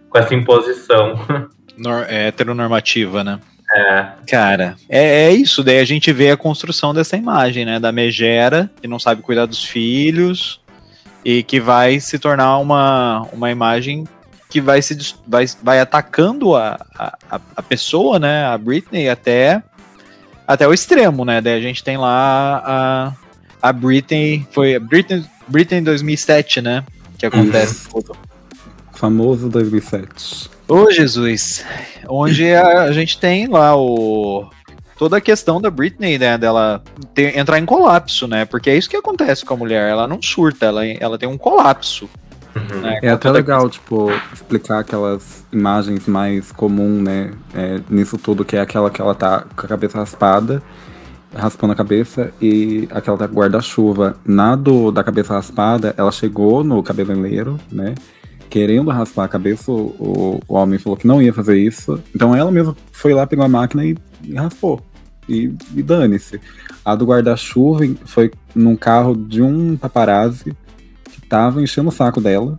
[0.08, 1.14] com essa imposição.
[1.76, 3.40] Nor é, heteronormativa, né?
[3.74, 5.64] É, Cara, é, é isso.
[5.64, 7.80] Daí a gente vê a construção dessa imagem, né?
[7.80, 10.60] Da megera, que não sabe cuidar dos filhos,
[11.24, 14.04] e que vai se tornar uma, uma imagem
[14.50, 18.44] que vai se vai, vai atacando a, a, a pessoa, né?
[18.44, 19.62] A Britney até,
[20.46, 21.40] até o extremo, né?
[21.40, 23.12] Daí a gente tem lá a,
[23.70, 24.46] a Britney.
[24.50, 26.84] Foi a Britney, Britney 2007, né?
[27.16, 27.88] Que acontece.
[28.92, 30.50] Famoso 2007.
[30.72, 31.64] Ô Jesus,
[32.08, 34.48] onde a, a gente tem lá o
[34.98, 36.82] toda a questão da Britney, né, dela
[37.14, 38.44] ter- entrar em colapso, né?
[38.44, 41.36] Porque é isso que acontece com a mulher, ela não surta, ela, ela tem um
[41.36, 42.08] colapso.
[42.54, 42.80] uhum.
[42.80, 47.32] Né, É até toda- legal, tipo, explicar aquelas imagens mais comuns, né?
[47.54, 50.62] é, nisso tudo, que é aquela que ela tá com a cabeça raspada,
[51.34, 54.16] raspando a cabeça, e aquela tá com guarda-chuva.
[54.24, 57.94] Na do, da cabeça raspada, ela chegou no cabeleireiro, né?
[58.52, 61.98] Querendo raspar a cabeça, o, o, homem falou que não ia fazer isso.
[62.14, 64.78] Então ela mesma foi lá, pegou a máquina e, e raspou.
[65.26, 66.38] E, e dane-se.
[66.84, 70.54] A do guarda-chuva foi num carro de um paparazzi
[71.04, 72.58] que tava enchendo o saco dela.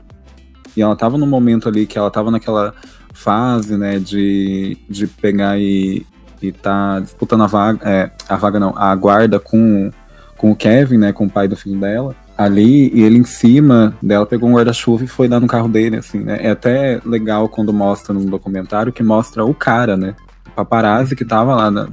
[0.76, 2.74] E ela tava num momento ali que ela tava naquela
[3.14, 6.04] fase, né, de, de pegar e,
[6.41, 9.91] e tá disputando a vaga, é, a vaga não, a guarda com,
[10.38, 12.16] com o Kevin, né, com o pai do filho dela.
[12.38, 15.98] Ali, e ele em cima dela pegou um guarda-chuva e foi dar no carro dele,
[15.98, 16.40] assim, né.
[16.42, 20.16] É até legal quando mostra num documentário que mostra o cara, né,
[20.48, 21.88] o paparazzi que tava lá, na,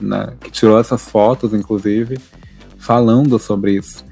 [0.00, 2.18] na- que tirou essas fotos, inclusive,
[2.78, 4.04] falando sobre isso.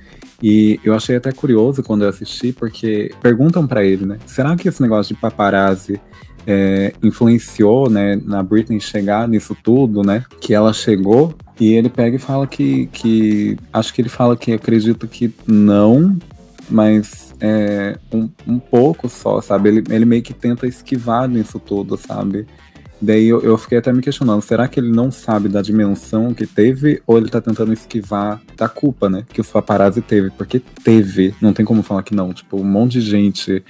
[0.42, 4.18] E eu achei até curioso quando eu assisti, porque perguntam pra ele, né?
[4.26, 6.00] Será que esse negócio de paparazzi
[6.46, 10.24] é, influenciou, né, na Britney chegar nisso tudo, né?
[10.40, 14.52] Que ela chegou e ele pega e fala que, que acho que ele fala que
[14.52, 16.16] acredita que não,
[16.68, 19.68] mas é, um, um pouco só, sabe?
[19.68, 22.46] Ele, ele meio que tenta esquivar nisso tudo, sabe?
[23.00, 26.46] Daí eu, eu fiquei até me questionando, será que ele não sabe da dimensão que
[26.48, 29.24] teve ou ele tá tentando esquivar da culpa, né?
[29.32, 32.32] Que os paparazzi teve, porque teve, não tem como falar que não.
[32.32, 33.62] Tipo, um monte de gente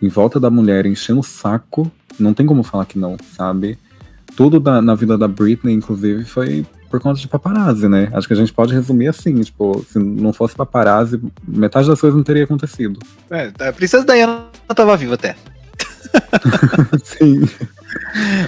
[0.00, 3.76] em volta da mulher enchendo o saco, não tem como falar que não, sabe?
[4.36, 8.08] Tudo da- na vida da Britney, inclusive, foi por conta de paparazzi, né?
[8.12, 12.16] Acho que a gente pode resumir assim, tipo, se não fosse paparazzi, metade das coisas
[12.16, 12.98] não teria acontecido.
[13.30, 15.36] É, a princesa Diana tava viva até.
[17.04, 17.48] Sim.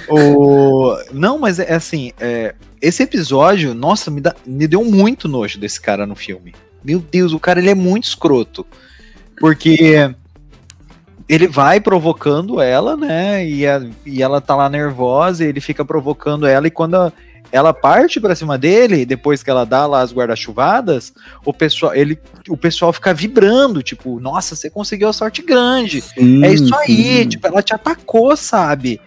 [0.09, 0.95] O...
[1.11, 5.79] Não, mas é assim, é, esse episódio, nossa, me, dá- me deu muito nojo desse
[5.79, 6.53] cara no filme.
[6.83, 8.65] Meu Deus, o cara ele é muito escroto.
[9.39, 10.13] Porque
[11.27, 13.45] ele vai provocando ela, né?
[13.47, 17.13] E, a- e ela tá lá nervosa, e ele fica provocando ela, e quando a-
[17.53, 21.13] ela parte pra cima dele, depois que ela dá lá as guarda-chuvadas,
[21.45, 26.01] o pessoal, ele, o pessoal fica vibrando, tipo, nossa, você conseguiu a sorte grande.
[26.01, 27.29] Sim, É isso aí, sim.
[27.29, 28.99] tipo, ela te atacou, sabe?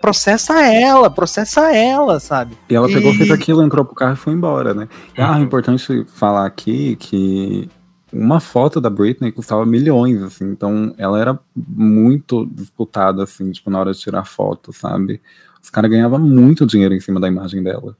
[0.00, 2.56] Processa ela, processa ela, sabe?
[2.68, 4.88] E ela pegou, E- fez aquilo, entrou pro carro e foi embora, né?
[5.16, 7.68] Ah, é importante falar aqui que
[8.12, 13.78] uma foto da Britney custava milhões, assim, então ela era muito disputada, assim, tipo, na
[13.78, 15.20] hora de tirar foto, sabe?
[15.62, 17.96] Os caras ganhavam muito dinheiro em cima da imagem dela.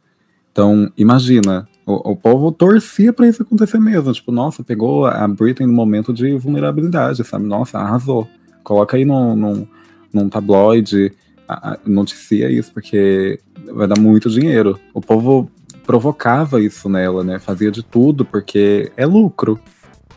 [0.53, 4.13] Então, imagina, o, o povo torcia pra isso acontecer mesmo.
[4.13, 7.45] Tipo, nossa, pegou a Britney no momento de vulnerabilidade, sabe?
[7.47, 8.29] Nossa, arrasou.
[8.65, 9.67] Coloca aí num, num,
[10.13, 11.13] num tabloide,
[11.49, 13.39] a- a- noticia isso, porque
[13.73, 14.79] vai dar muito dinheiro.
[14.93, 15.51] O povo
[15.87, 17.39] provocava isso nela, né?
[17.39, 19.59] Fazia de tudo, porque é lucro.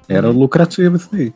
[0.08, 1.34] Era lucrativo isso aí.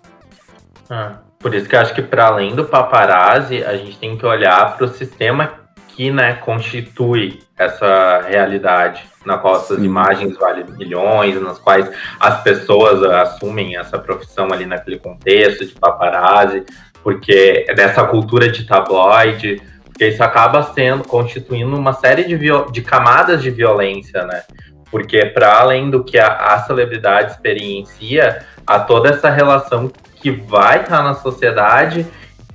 [0.89, 4.25] Ah, por isso que eu acho que para além do paparazzi, a gente tem que
[4.25, 5.66] olhar para o sistema
[5.97, 9.85] que né, constitui essa realidade, na qual essas Sim.
[9.85, 11.89] imagens valem milhões, nas quais
[12.19, 16.63] as pessoas assumem essa profissão ali naquele contexto de paparazzi,
[17.01, 22.37] porque é dessa cultura de tabloide, porque isso acaba sendo, constituindo uma série de,
[22.71, 24.43] de camadas de violência, né?
[24.91, 29.91] Porque para além do que a, a celebridade experiencia, há toda essa relação
[30.21, 32.05] que vai estar na sociedade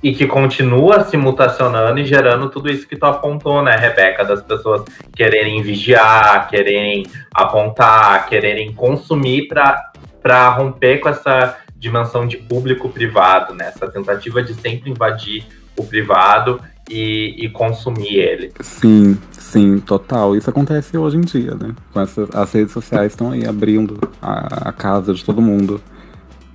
[0.03, 4.41] e que continua se mutacionando e gerando tudo isso que tu apontou, né, Rebeca, das
[4.41, 4.83] pessoas
[5.15, 13.89] quererem vigiar, quererem apontar, quererem consumir para romper com essa dimensão de público-privado, né, essa
[13.89, 15.45] tentativa de sempre invadir
[15.77, 18.51] o privado e, e consumir ele.
[18.59, 20.35] Sim, sim, total.
[20.35, 21.73] Isso acontece hoje em dia, né?
[21.93, 25.81] Com as redes sociais estão aí abrindo a, a casa de todo mundo.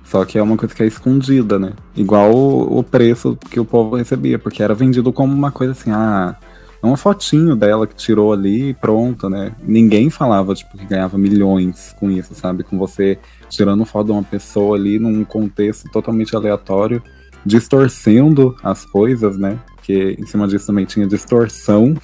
[0.09, 1.73] Só que é uma coisa que é escondida, né?
[1.95, 5.91] Igual o, o preço que o povo recebia, porque era vendido como uma coisa assim,
[5.91, 6.35] ah,
[6.81, 9.51] é uma fotinho dela que tirou ali e pronto, né?
[9.61, 12.63] Ninguém falava, tipo, que ganhava milhões com isso, sabe?
[12.63, 17.03] Com você tirando foto de uma pessoa ali num contexto totalmente aleatório,
[17.45, 19.59] distorcendo as coisas, né?
[19.83, 21.95] Que em cima disso também tinha distorção.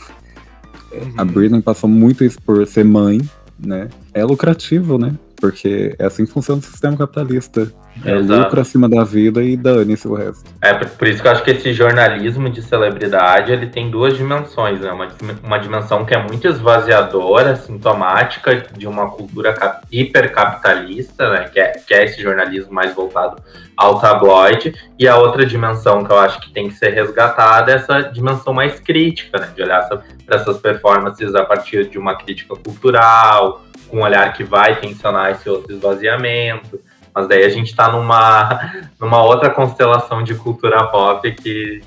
[1.17, 3.19] A Britney passou muito isso por ser mãe,
[3.57, 3.89] né?
[4.13, 5.15] É lucrativo, né?
[5.37, 7.73] Porque é assim que funciona o sistema capitalista.
[8.03, 8.43] É Exato.
[8.43, 10.43] lucro acima da vida e dane-se o resto.
[10.61, 14.81] É por, isso que eu acho que esse jornalismo de celebridade ele tem duas dimensões,
[14.81, 14.91] né?
[14.91, 15.07] Uma,
[15.43, 21.49] uma dimensão que é muito esvaziadora, sintomática de uma cultura cap- hipercapitalista, né?
[21.51, 23.41] Que é, que é esse jornalismo mais voltado
[23.77, 27.75] ao tabloide, e a outra dimensão que eu acho que tem que ser resgatada é
[27.75, 29.49] essa dimensão mais crítica, né?
[29.55, 29.87] De olhar
[30.25, 35.31] para essas performances a partir de uma crítica cultural, com um olhar que vai tensionar
[35.31, 36.79] esse outro esvaziamento.
[37.15, 38.59] Mas daí a gente está numa,
[38.99, 41.81] numa outra constelação de cultura pop que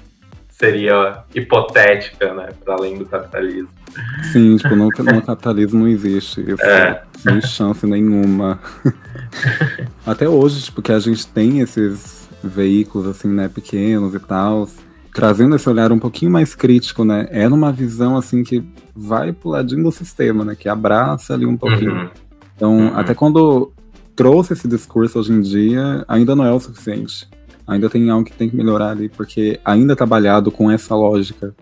[0.49, 2.49] seria hipotética, né?
[2.65, 3.69] Para além do capitalismo.
[4.33, 6.63] Sim, tipo, no, no capitalismo não existe isso.
[6.63, 7.03] É.
[7.19, 8.59] Sem chance nenhuma.
[10.07, 14.69] Até hoje, tipo, que a gente tem esses veículos, assim, né, pequenos e tal,
[15.15, 17.29] trazendo esse olhar um pouquinho mais crítico, né?
[17.31, 18.65] É numa visão, assim, que
[18.95, 20.57] vai pro ladinho do sistema, né?
[20.59, 21.93] Que abraça ali um pouquinho.
[21.93, 22.09] Uhum.
[22.57, 22.97] Então, Uhum.
[22.97, 23.73] até quando
[24.19, 27.29] trouxe esse discurso hoje em dia, ainda não é o suficiente.
[27.65, 31.55] Ainda tem algo que tem que melhorar ali, porque ainda é trabalhado com essa lógica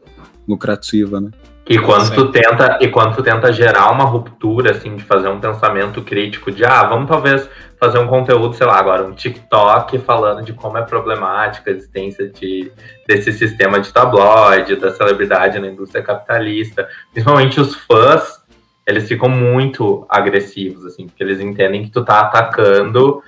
[0.49, 1.33] lucrativa, né?
[1.69, 5.39] E quando tu tenta, e quando tu tenta gerar uma ruptura, assim, de fazer um
[5.39, 7.47] pensamento crítico de, ah, vamos talvez
[7.79, 12.29] fazer um conteúdo, sei lá, agora um TikTok falando de como é problemática a existência
[12.29, 12.73] de,
[13.07, 16.89] desse sistema de tabloide, da celebridade na indústria capitalista.
[17.13, 18.46] Principalmente os fãs,
[18.87, 23.23] eles ficam muito agressivos, assim, porque eles entendem que tu tá atacando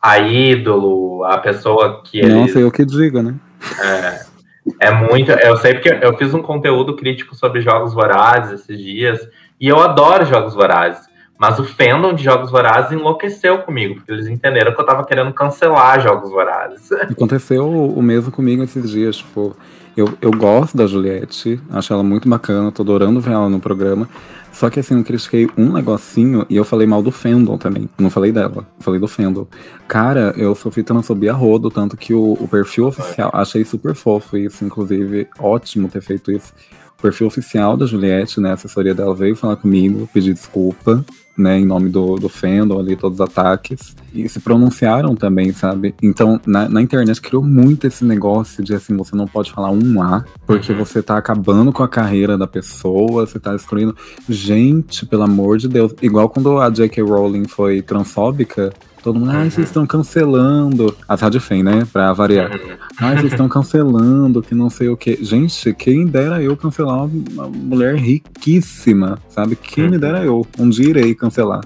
[0.00, 2.32] a ídolo, a pessoa que eles...
[2.32, 3.34] Não sei o que diga, né?
[3.82, 5.30] É, é muito.
[5.32, 9.20] Eu sei porque eu fiz um conteúdo crítico sobre jogos vorazes esses dias.
[9.60, 11.10] E eu adoro jogos vorazes.
[11.36, 15.32] Mas o fandom de jogos vorazes enlouqueceu comigo, porque eles entenderam que eu tava querendo
[15.32, 16.92] cancelar jogos vorazes.
[16.92, 19.56] Aconteceu o mesmo comigo esses dias, tipo,
[19.96, 24.08] eu, eu gosto da Juliette, acho ela muito bacana, tô adorando ver ela no programa.
[24.52, 27.88] Só que assim, eu critiquei um negocinho e eu falei mal do Fandom também.
[27.98, 29.46] Não falei dela, falei do Fandom.
[29.86, 34.64] Cara, eu sofri transfobia rodo, tanto que o, o perfil oficial, achei super fofo isso,
[34.64, 36.52] inclusive, ótimo ter feito isso.
[36.98, 41.04] O perfil oficial da Juliette, né, a assessoria dela veio falar comigo, pedir desculpa,
[41.36, 45.94] né, em nome do, do fandom ali, todos os ataques, e se pronunciaram também, sabe?
[46.02, 50.02] Então, na, na internet criou muito esse negócio de, assim, você não pode falar um
[50.02, 53.96] A, porque você tá acabando com a carreira da pessoa, você tá excluindo.
[54.28, 57.02] Gente, pelo amor de Deus, igual quando a J.K.
[57.02, 58.72] Rowling foi transfóbica,
[59.02, 60.96] todo mundo, ai, vocês estão cancelando.
[61.08, 62.50] As Rádio Fem, né, pra variar.
[62.98, 65.18] Ai, vocês estão cancelando, que não sei o quê.
[65.20, 69.56] Gente, quem dera eu cancelar uma mulher riquíssima, sabe?
[69.56, 70.46] Quem me dera eu.
[70.58, 71.60] Um dia irei cancelar.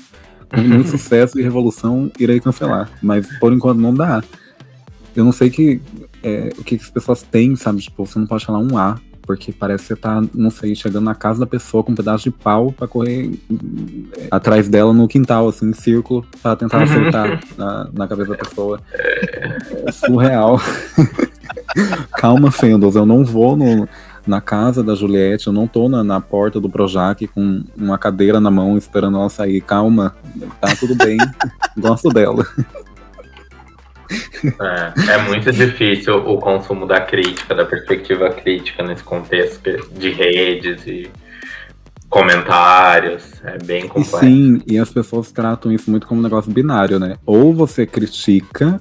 [0.48, 2.90] Com muito sucesso e revolução, irei cancelar.
[3.02, 4.22] Mas por enquanto não dá.
[5.16, 5.80] Eu não sei que,
[6.22, 7.80] é, o que, que as pessoas têm, sabe?
[7.80, 8.98] Tipo, você não pode falar um A.
[9.26, 12.24] Porque parece que você tá, não sei, chegando na casa da pessoa com um pedaço
[12.24, 13.32] de pau pra correr
[14.18, 18.36] é, atrás dela no quintal, assim, em círculo, pra tentar acertar na, na cabeça da
[18.36, 18.80] pessoa.
[19.86, 20.60] É surreal.
[22.18, 23.88] Calma, Fendos, eu não vou no,
[24.26, 28.40] na casa da Juliette, eu não tô na, na porta do Projac com uma cadeira
[28.40, 29.60] na mão esperando ela sair.
[29.60, 30.14] Calma,
[30.60, 31.16] tá tudo bem,
[31.76, 32.46] gosto dela.
[34.10, 40.86] É, é muito difícil o consumo da crítica, da perspectiva crítica nesse contexto de redes
[40.86, 41.10] e
[42.08, 43.32] comentários.
[43.44, 44.20] É bem E complexo.
[44.20, 47.16] sim, e as pessoas tratam isso muito como um negócio binário, né?
[47.26, 48.80] Ou você critica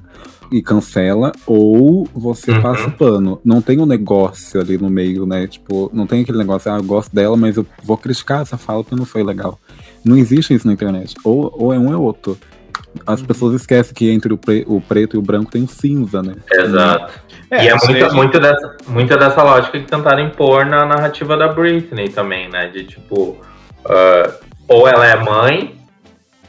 [0.51, 2.61] e cancela, ou você Uhum.
[2.61, 3.41] passa o pano.
[3.43, 5.47] Não tem um negócio ali no meio, né?
[5.47, 8.83] Tipo, não tem aquele negócio, ah, eu gosto dela, mas eu vou criticar essa fala
[8.83, 9.59] porque não foi legal.
[10.05, 11.15] Não existe isso na internet.
[11.23, 12.37] Ou, ou é um ou é outro.
[13.07, 13.25] As Uhum.
[13.27, 16.35] pessoas esquecem que entre o, pre- o preto e o branco tem o cinza, né?
[16.51, 17.13] Exato.
[17.51, 20.85] e é aí a muita, gente- muita, dessa, muita dessa lógica que tentaram impor na
[20.85, 22.67] narrativa da Britney também, né?
[22.67, 23.37] De tipo,
[23.85, 24.31] ah,
[24.67, 25.75] ou ela é mãe,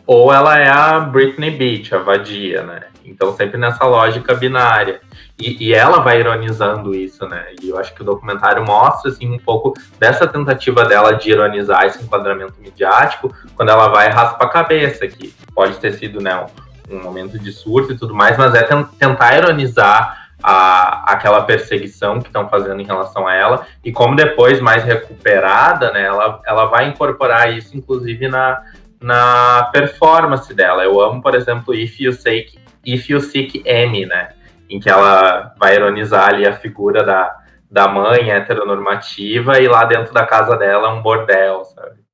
[0.07, 2.81] ou ela é a Britney Beach, a vadia, né?
[3.05, 5.01] Então sempre nessa lógica binária.
[5.39, 7.47] E, e ela vai ironizando isso, né?
[7.61, 11.85] E eu acho que o documentário mostra, assim, um pouco dessa tentativa dela de ironizar
[11.85, 16.47] esse enquadramento midiático, quando ela vai raspa a cabeça, que pode ter sido, né,
[16.89, 21.43] um, um momento de surto e tudo mais, mas é ten- tentar ironizar a, aquela
[21.43, 26.41] perseguição que estão fazendo em relação a ela, e como depois, mais recuperada, né, ela,
[26.47, 28.63] ela vai incorporar isso, inclusive, na,
[29.01, 30.85] na performance dela.
[30.85, 32.47] Eu amo, por exemplo, If You Say
[32.87, 34.29] If You Seek Amy, né?
[34.69, 37.37] Em que ela vai ironizar ali a figura da,
[37.71, 42.05] da mãe heteronormativa e lá dentro da casa dela é um bordel, sabe?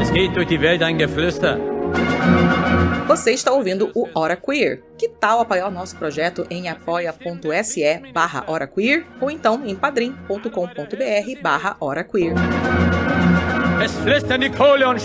[0.00, 1.58] Es geht durch die Welt ein Geflüster.
[3.14, 4.82] Você está ouvindo o Hora Queer.
[4.98, 11.40] Que tal apoiar o nosso projeto em apoia.se barra Hora Queer ou então em padrim.com.br
[11.40, 12.34] barra Hora Queer.
[13.84, 14.98] Es flüstern die Kohle- und.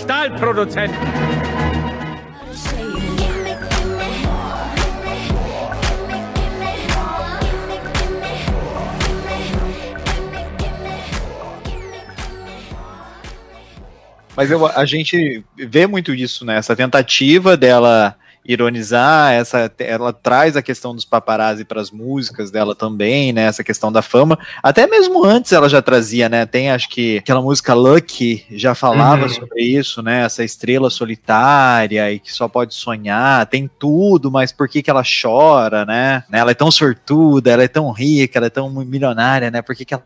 [14.36, 16.56] Mas eu, a gente vê muito isso, né?
[16.56, 22.74] Essa tentativa dela ironizar, essa, ela traz a questão dos paparazzi para as músicas dela
[22.74, 23.42] também, né?
[23.42, 24.38] Essa questão da fama.
[24.62, 26.46] Até mesmo antes ela já trazia, né?
[26.46, 29.28] Tem acho que aquela música Lucky já falava Uhum.
[29.28, 30.22] sobre isso, né?
[30.24, 35.02] Essa estrela solitária e que só pode sonhar, tem tudo, mas por que que ela
[35.04, 36.24] chora, né?
[36.32, 39.60] Ela é tão sortuda, ela é tão rica, ela é tão milionária, né?
[39.60, 40.02] Por que que ela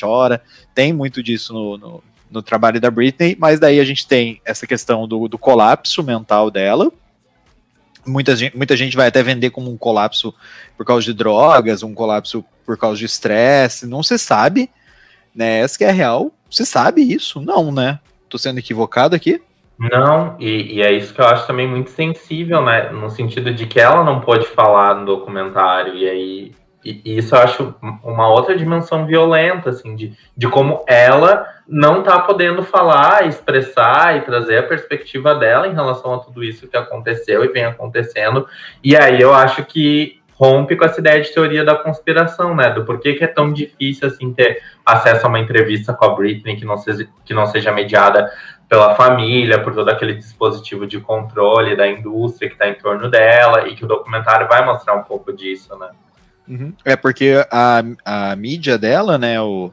[0.00, 0.42] chora?
[0.74, 4.66] Tem muito disso no- no, no trabalho da Britney, mas daí a gente tem essa
[4.66, 6.90] questão do, do colapso mental dela.
[8.06, 10.34] Muita gente, muita gente vai até vender como um colapso
[10.76, 14.70] por causa de drogas, um colapso por causa de estresse, não se sabe,
[15.34, 15.60] né?
[15.60, 16.32] Essa que é real.
[16.50, 17.40] Se sabe isso?
[17.40, 17.98] Não, né?
[18.28, 19.42] Tô sendo equivocado aqui?
[19.78, 22.90] Não, e, e é isso que eu acho também muito sensível, né?
[22.90, 26.52] No sentido de que ela não pôde falar no documentário, e aí
[27.04, 32.18] e, isso eu acho uma outra dimensão violenta, assim, de, de como ela não tá
[32.20, 37.44] podendo falar, expressar e trazer a perspectiva dela em relação a tudo isso que aconteceu
[37.44, 38.46] e vem acontecendo.
[38.82, 42.70] E aí eu acho que rompe com essa ideia de teoria da conspiração, né?
[42.70, 46.56] Do porquê que é tão difícil assim ter acesso a uma entrevista com a Britney
[46.56, 48.30] que não seja, que não seja mediada
[48.68, 53.66] pela família, por todo aquele dispositivo de controle da indústria que está em torno dela,
[53.66, 55.88] e que o documentário vai mostrar um pouco disso, né?
[56.84, 59.72] É porque a, a mídia dela, né, o,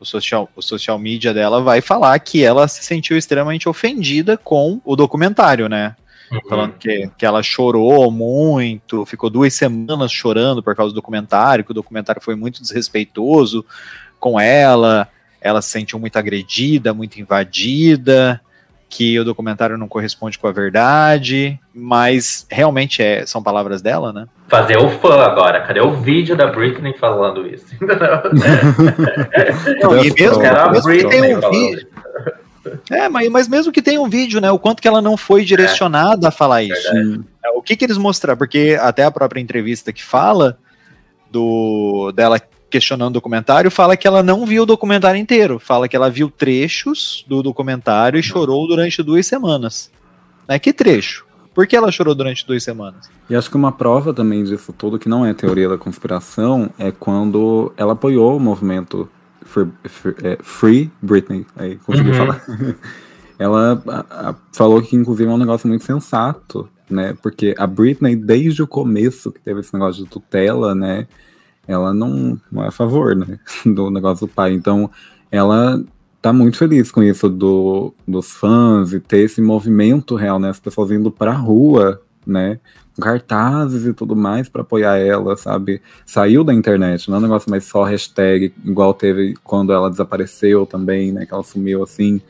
[0.00, 4.80] o, social, o social media dela vai falar que ela se sentiu extremamente ofendida com
[4.84, 5.94] o documentário, né?
[6.48, 11.70] Falando que, que ela chorou muito, ficou duas semanas chorando por causa do documentário, que
[11.70, 13.64] o documentário foi muito desrespeitoso
[14.18, 15.08] com ela,
[15.40, 18.40] ela se sentiu muito agredida, muito invadida,
[18.88, 24.26] que o documentário não corresponde com a verdade, mas realmente é, são palavras dela, né?
[24.48, 25.60] Fazer o fã agora.
[25.62, 27.66] Cadê o vídeo da Britney falando isso?
[29.80, 31.88] Não, e mesmo, Era mesmo que tenha um vídeo.
[32.90, 34.50] É, mas, mas mesmo que tenha um vídeo, né?
[34.50, 36.90] O quanto que ela não foi direcionada a falar isso.
[36.90, 37.24] Sim.
[37.54, 38.38] O que que eles mostraram?
[38.38, 40.58] Porque até a própria entrevista que fala
[41.30, 42.40] do dela
[42.70, 45.58] questionando o documentário fala que ela não viu o documentário inteiro.
[45.58, 49.90] Fala que ela viu trechos do documentário e chorou durante duas semanas.
[50.48, 50.58] Né?
[50.58, 51.24] Que trecho?
[51.54, 53.08] Por que ela chorou durante duas semanas?
[53.30, 56.90] E acho que uma prova também disso tudo, que não é teoria da conspiração, é
[56.90, 59.08] quando ela apoiou o movimento
[59.44, 61.46] Free, Free, é, Free Britney.
[61.56, 62.16] Aí consegui Uhum.
[62.16, 62.44] falar.
[63.38, 67.14] ela a- a- falou que, inclusive, é um negócio muito sensato, né?
[67.22, 71.06] Porque a Britney, desde o começo, que teve esse negócio de tutela, né?
[71.66, 73.38] Ela não, não é a favor, né?
[73.64, 74.52] Do negócio do pai.
[74.52, 74.90] Então,
[75.30, 75.82] ela
[76.24, 80.48] tá muito feliz com isso do, dos fãs e ter esse movimento real, né?
[80.48, 82.58] As pessoas indo pra rua, né?
[82.96, 85.82] Com cartazes e tudo mais pra apoiar ela, sabe?
[86.06, 90.64] Saiu da internet, não é um negócio mais só hashtag, igual teve quando ela desapareceu
[90.64, 91.26] também, né?
[91.26, 92.22] Que ela sumiu assim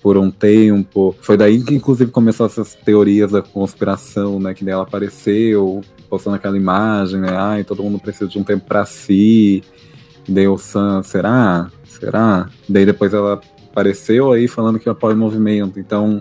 [0.00, 1.12] por um tempo.
[1.20, 4.54] Foi daí que, inclusive, começou essas teorias da conspiração, né?
[4.54, 7.36] Que daí ela apareceu, postando aquela imagem, né?
[7.36, 9.64] Ai, todo mundo precisa de um tempo pra si.
[10.48, 11.68] O Sam, será?
[12.02, 12.48] Será?
[12.68, 13.40] Daí depois ela
[13.70, 15.78] apareceu aí falando que apoia o movimento.
[15.78, 16.20] Então,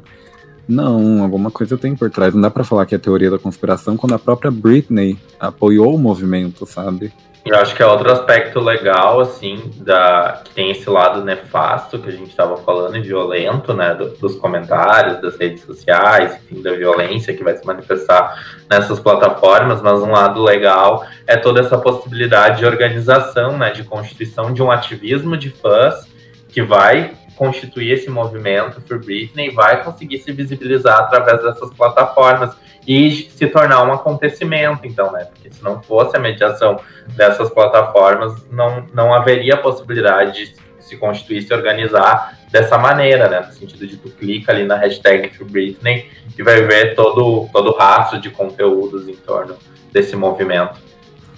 [0.67, 2.35] não, alguma coisa tem por trás.
[2.35, 5.97] Não dá pra falar que é teoria da conspiração quando a própria Britney apoiou o
[5.97, 7.11] movimento, sabe?
[7.43, 12.07] Eu acho que é outro aspecto legal, assim, da, que tem esse lado nefasto que
[12.07, 16.71] a gente estava falando e violento, né, do- dos comentários, das redes sociais, enfim, da
[16.73, 22.59] violência que vai se manifestar nessas plataformas, mas um lado legal é toda essa possibilidade
[22.59, 26.07] de organização, né, de constituição de um ativismo de fãs
[26.47, 32.55] que vai constituir esse movimento for Britney vai conseguir se visibilizar através dessas plataformas
[32.87, 36.79] e se tornar um acontecimento, então, né, porque se não fosse a mediação
[37.15, 43.39] dessas plataformas, não, não haveria possibilidade de se constituir, se organizar dessa maneira, né?
[43.47, 47.69] No sentido de tu clica ali na hashtag Free Britney e vai ver todo, todo
[47.69, 49.55] o rastro de conteúdos em torno
[49.91, 50.75] desse movimento.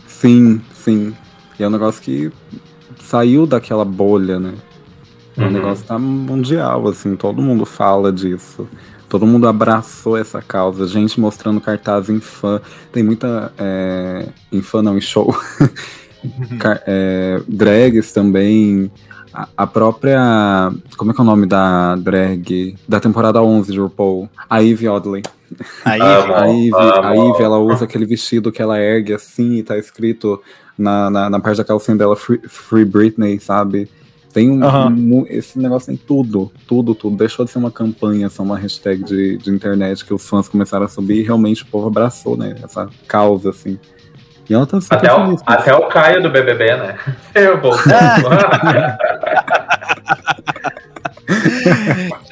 [0.07, 1.15] Sim, sim.
[1.59, 2.31] E é um negócio que
[2.99, 4.53] saiu daquela bolha, né?
[5.37, 5.49] O Uhum.
[5.51, 8.67] negócio tá mundial, assim, todo mundo fala disso.
[9.09, 10.87] Todo mundo abraçou essa causa.
[10.87, 12.59] Gente mostrando cartaz em fã.
[12.91, 13.53] Tem muita.
[13.57, 15.35] É, em fã não, em show.
[16.59, 18.91] Car- é, drags também.
[19.33, 20.71] A, a própria.
[20.97, 22.75] Como é que é o nome da drag?
[22.87, 24.29] Da temporada 11 de RuPaul?
[24.49, 25.21] A Eve Oddly.
[25.85, 26.33] A Eve,
[26.73, 27.15] a.
[27.15, 30.41] Eve, ela usa aquele vestido que ela ergue assim e tá escrito
[30.77, 33.89] na, na, na parte da calcinha dela Free, Free Britney, sabe?
[34.33, 34.89] Tem um, Aham.
[34.89, 37.15] um- esse negócio tem tudo, tudo, tudo.
[37.15, 40.85] Deixou de ser uma campanha, só uma hashtag de, de internet que os fãs começaram
[40.85, 42.55] a subir e realmente o povo abraçou, né?
[42.63, 43.77] Essa causa, assim.
[44.49, 46.97] E ela tá super Até o, feliz até o Caio do BBB, né?
[47.35, 47.73] Eu vou.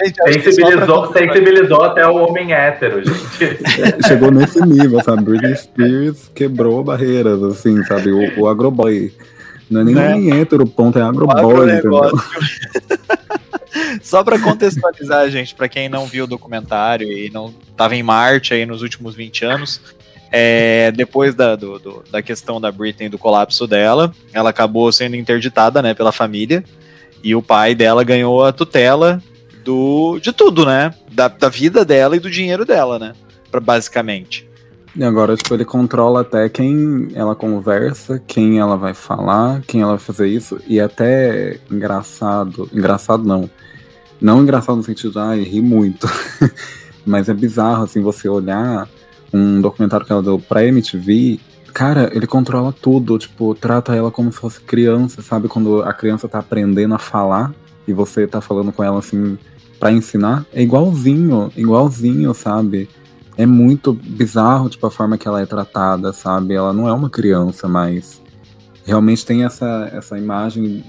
[0.03, 3.59] gente, sensibilizou, sensibilizou até o homem hétero, gente.
[4.07, 5.23] Chegou nesse nível, sabe?
[5.23, 8.11] Britney Spears quebrou barreiras, assim, sabe?
[8.11, 9.13] O, o agroboy.
[9.71, 10.13] Não é nem Né?
[10.15, 12.19] homem hétero, ponto, é agronegócio.
[14.03, 18.53] Só pra contextualizar, gente, pra quem não viu o documentário e não tava em Marte
[18.53, 19.81] aí nos últimos 20 anos,
[20.31, 25.15] é, depois da, do- do- da questão da Britney, do colapso dela, ela acabou sendo
[25.15, 26.63] interditada, né, pela família,
[27.23, 29.21] e o pai dela ganhou a tutela
[29.63, 33.13] do, de tudo, né, da, da vida dela e do dinheiro dela, né,
[33.49, 34.47] pra, basicamente.
[34.95, 39.91] E agora, tipo, ele controla até quem ela conversa, quem ela vai falar, quem ela
[39.91, 40.59] vai fazer isso.
[40.67, 42.69] E até engraçado.
[42.73, 43.49] Engraçado não.
[44.19, 46.07] Não engraçado no sentido de, ai, ri muito.
[47.05, 48.87] Mas é bizarro, assim, você olhar
[49.33, 51.39] um documentário que ela deu pra MTV.
[51.73, 55.47] Cara, ele controla tudo, tipo, trata ela como se fosse criança, sabe?
[55.47, 57.53] Quando a criança tá aprendendo a falar
[57.87, 59.37] e você tá falando com ela assim
[59.79, 60.45] pra ensinar.
[60.53, 62.89] É igualzinho, igualzinho, sabe?
[63.41, 66.53] É muito bizarro, tipo, a forma que ela é tratada, sabe?
[66.53, 68.21] Ela não é uma criança, mas
[68.85, 70.83] realmente tem essa, essa imagem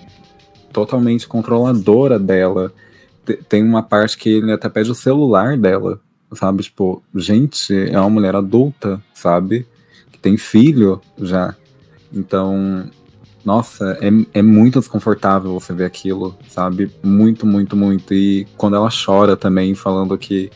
[0.72, 2.72] totalmente controladora dela.
[3.24, 6.00] Te- Tem uma parte que ele até pede o celular dela,
[6.32, 6.62] sabe?
[6.62, 9.66] Tipo, gente, é uma mulher adulta, sabe?
[10.10, 11.54] Que tem filho já.
[12.12, 12.84] Então,
[13.44, 16.90] nossa, é, é muito desconfortável você ver aquilo, sabe?
[17.02, 18.12] Muito, muito, muito.
[18.14, 20.50] E quando ela chora também, falando que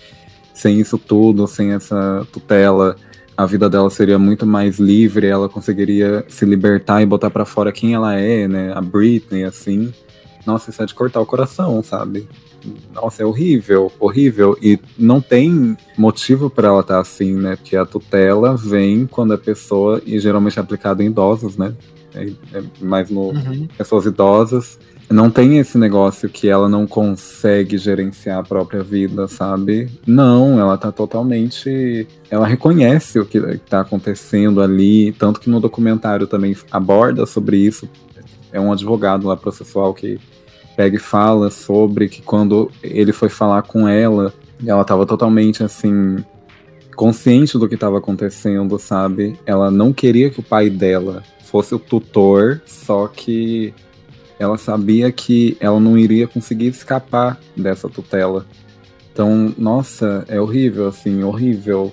[0.56, 2.96] sem isso tudo, sem essa tutela,
[3.36, 7.70] a vida dela seria muito mais livre, ela conseguiria se libertar e botar pra fora
[7.70, 8.72] quem ela é, né?
[8.74, 9.92] A Britney, assim.
[10.46, 12.26] Nossa, isso é de cortar o coração, sabe?
[12.94, 14.56] Nossa, é horrível, horrível.
[14.62, 17.56] E não tem motivo pra ela estar assim, né?
[17.56, 21.74] Porque a tutela vem quando a pessoa, e geralmente é aplicada em idosos, né?
[22.14, 23.34] É, é mais no,
[23.76, 24.78] pessoas idosas.
[25.08, 29.88] Não tem esse negócio que ela não consegue gerenciar a própria vida, sabe?
[30.04, 32.08] Não, ela tá totalmente.
[32.28, 35.12] Ela reconhece o que tá acontecendo ali.
[35.12, 37.88] Tanto que no documentário também aborda sobre isso.
[38.52, 40.18] É um advogado lá processual que
[40.76, 44.34] pega e fala sobre que quando ele foi falar com ela,
[44.64, 46.16] ela tava totalmente assim.
[46.96, 49.38] Consciente do que estava acontecendo, sabe?
[49.44, 53.72] Ela não queria que o pai dela fosse o tutor, só que
[54.38, 58.44] ela sabia que ela não iria conseguir escapar dessa tutela.
[59.12, 61.90] Então, nossa, é horrível, assim, horrível.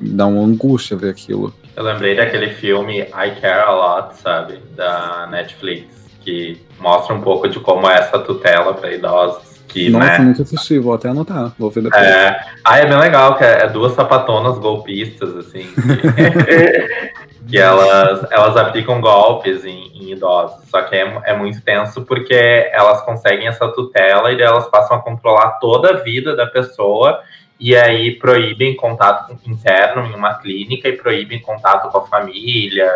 [0.00, 1.54] Dá uma angústia ver aquilo.
[1.76, 4.58] Eu lembrei daquele filme I Care a Lot, sabe?
[4.74, 5.86] Da Netflix,
[6.24, 9.47] que mostra um pouco de como é essa tutela para idosos.
[9.68, 12.02] Que, nossa, né, nunca assisti, vou até anotar, vou ver depois.
[12.02, 18.26] É, ah, é bem legal, que é, é duas sapatonas golpistas, assim, que, que elas,
[18.30, 20.68] elas aplicam golpes em, em idosos.
[20.70, 24.96] Só que é, é muito tenso porque elas conseguem essa tutela e daí elas passam
[24.96, 27.20] a controlar toda a vida da pessoa
[27.60, 32.90] e aí proíbem contato interno em uma clínica e proíbem contato com a família.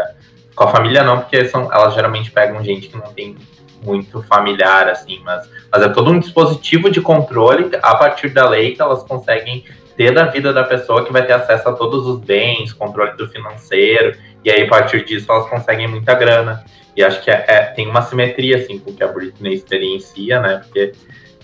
[0.54, 3.36] Com a família não, porque são, elas geralmente pegam gente que não tem
[3.82, 8.74] muito familiar, assim, mas, mas é todo um dispositivo de controle a partir da lei
[8.74, 9.64] que elas conseguem
[9.96, 13.26] ter da vida da pessoa que vai ter acesso a todos os bens, controle do
[13.28, 16.62] financeiro, e aí a partir disso elas conseguem muita grana.
[16.94, 20.40] E acho que é, é- tem uma simetria, assim, com o que a Britney experiencia,
[20.40, 20.92] né, porque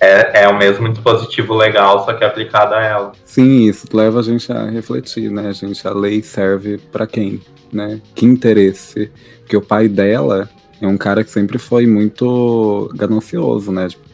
[0.01, 3.13] é, é o mesmo dispositivo legal, só que aplicado a ela.
[3.25, 5.87] Sim, isso leva a gente a refletir, né, gente?
[5.89, 7.41] A lei serve pra quem,
[7.73, 8.01] né?
[8.15, 9.11] Que interesse?
[9.41, 10.49] Porque o pai dela
[10.81, 13.89] é um cara que sempre foi muito ganancioso, né?
[13.89, 14.08] Tipo,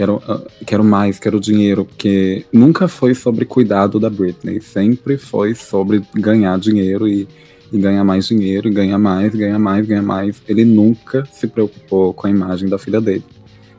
[0.00, 5.54] quero, ah, quero mais, quero dinheiro, porque nunca foi sobre cuidado da Britney, sempre foi
[5.54, 7.28] sobre ganhar dinheiro e,
[7.70, 10.42] e ganhar mais dinheiro, e ganhar mais, ganhar mais, ganhar mais.
[10.48, 13.24] Ele nunca se preocupou com a imagem da filha dele.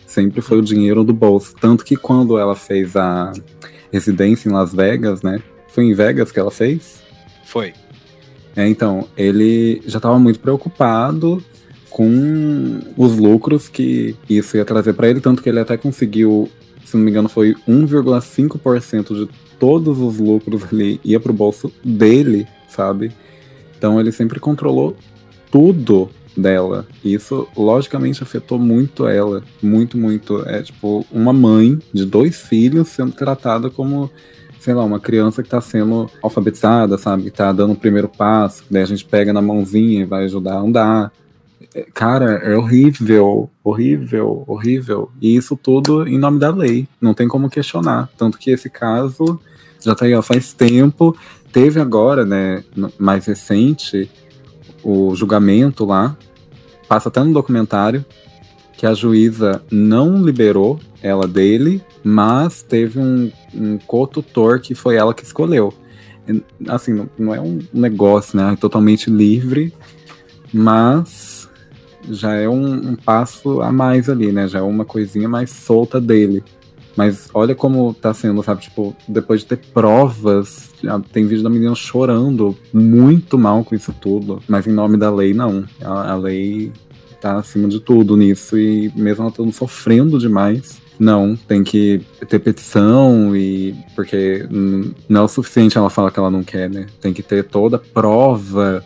[0.05, 1.55] Sempre foi o dinheiro do bolso.
[1.59, 3.31] Tanto que quando ela fez a
[3.91, 5.41] residência em Las Vegas, né?
[5.69, 7.01] Foi em Vegas que ela fez?
[7.45, 7.73] Foi.
[8.55, 11.43] É, então, ele já estava muito preocupado
[11.91, 16.49] com os lucros que isso ia trazer para ele, tanto que ele até conseguiu,
[16.83, 19.29] se não me engano, foi 1,5% de
[19.59, 23.11] todos os lucros ali ia pro bolso dele, sabe?
[23.77, 24.95] Então ele sempre controlou
[25.51, 26.87] tudo dela.
[27.03, 29.43] E isso, logicamente, afetou muito ela.
[29.61, 30.47] Muito, muito.
[30.47, 34.09] É tipo uma mãe de dois filhos sendo tratada como,
[34.59, 37.23] sei lá, uma criança que tá sendo alfabetizada, sabe?
[37.23, 38.63] Que tá dando o primeiro passo.
[38.71, 41.11] Daí a gente pega na mãozinha e vai ajudar a andar.
[41.73, 45.11] É, Cara, é horrível, horrível, horrível.
[45.21, 46.87] E isso tudo em nome da lei.
[46.99, 48.09] Não tem como questionar.
[48.17, 49.39] Tanto que esse caso
[49.79, 51.15] já tá aí ó, faz tempo.
[51.51, 52.63] Teve agora, né,
[52.97, 54.09] mais recente,
[54.83, 56.15] o julgamento lá.
[56.87, 58.05] Passa até no documentário
[58.77, 65.13] que a juíza não liberou ela dele, mas teve um, um co-tutor que foi ela
[65.13, 65.73] que escolheu.
[66.67, 69.73] Assim, não, não é um negócio, né, totalmente livre,
[70.53, 71.30] mas
[72.09, 74.47] já é um, um passo a mais ali, né?
[74.47, 76.43] Já é uma coisinha mais solta dele.
[76.95, 78.61] Mas olha como tá sendo, sabe?
[78.61, 80.71] Tipo, depois de ter provas,
[81.11, 84.41] tem vídeo da menina chorando muito mal com isso tudo.
[84.47, 85.63] Mas em nome da lei, não.
[85.81, 86.71] A, a lei
[87.19, 88.57] tá acima de tudo nisso.
[88.57, 91.35] E mesmo ela estando sofrendo demais, não.
[91.35, 93.73] Tem que ter petição e.
[93.95, 94.45] Porque
[95.07, 96.87] não é o suficiente ela falar que ela não quer, né?
[96.99, 98.83] Tem que ter toda a prova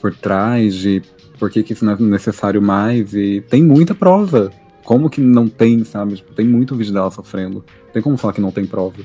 [0.00, 1.02] por trás de
[1.42, 3.14] por que, que isso não é necessário mais.
[3.14, 4.52] E tem muita prova.
[4.84, 6.14] Como que não tem, sabe?
[6.14, 7.64] Tipo, tem muito vídeo dela sofrendo.
[7.86, 9.02] Não tem como falar que não tem prova.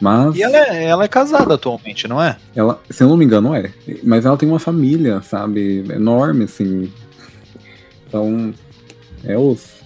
[0.00, 2.38] Mas E ela é, ela é casada atualmente, não é?
[2.56, 3.70] ela, se eu não me engano, é.
[4.02, 5.84] Mas ela tem uma família, sabe?
[5.92, 6.90] Enorme, assim.
[8.06, 8.54] Então,
[9.22, 9.82] é os.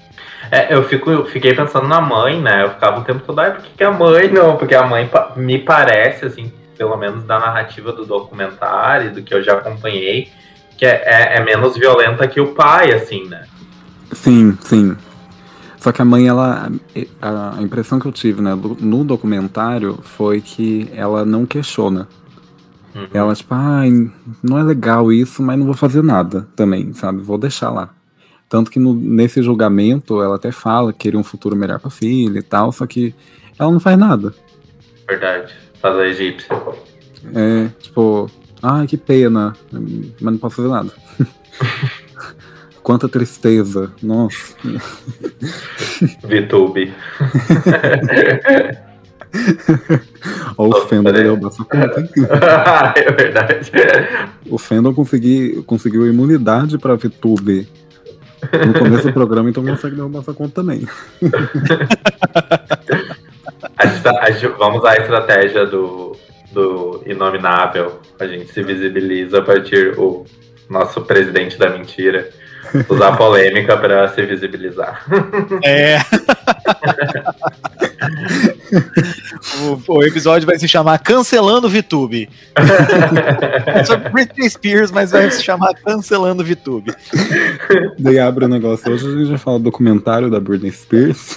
[0.52, 2.62] É, eu, fico, eu fiquei pensando na mãe, né?
[2.62, 4.56] Eu ficava o tempo todo, ai, por que, que a mãe não?
[4.56, 9.42] Porque a mãe me parece, assim, pelo menos da narrativa do documentário, do que eu
[9.42, 10.30] já acompanhei,
[10.82, 13.44] que é, é- é menos violenta que o pai, assim, né?
[14.10, 14.96] Sim, sim.
[15.78, 16.68] Só que a mãe, ela.
[17.20, 22.08] A impressão que eu tive né, no documentário foi que ela não questiona.
[22.96, 23.06] Uhum.
[23.14, 24.10] Ela, tipo, ai,
[24.42, 27.22] não é legal isso, mas não vou fazer nada também, sabe?
[27.22, 27.90] Vou deixar lá.
[28.48, 32.40] Tanto que no- nesse julgamento ela até fala que queria um futuro melhor pra filha
[32.40, 33.14] e tal, só que
[33.56, 34.34] ela não faz nada.
[35.08, 35.52] Verdade.
[35.80, 36.48] Faz a egípcia.
[37.34, 38.28] É, tipo,
[38.62, 40.90] ai, que pena, mas não posso fazer nada.
[42.82, 44.54] Quanta tristeza, nossa.
[46.24, 46.92] VTube.
[50.58, 52.08] Ó, o Fendel derrubar essa conta,
[52.98, 53.70] é verdade.
[54.50, 57.68] O Fendel consegui, conseguiu imunidade pra VTube
[58.66, 60.86] no começo do programa, então consegue derrubar essa conta também.
[63.78, 66.11] A gente tá- a gente- vamos usar a estratégia do,
[66.52, 68.00] do Inominável.
[68.18, 70.24] A gente se visibiliza a partir o
[70.68, 72.30] nosso presidente da mentira.
[72.88, 75.04] Usar a polêmica para se visibilizar.
[75.64, 75.98] É.
[79.60, 82.28] o, o episódio vai se chamar Cancelando VTube.
[83.66, 86.92] É sobre Britney Spears, mas vai se chamar Cancelando VTube.
[87.98, 88.92] Daí abre o negócio.
[88.92, 91.36] Hoje a gente vai falar do documentário da Britney Spears.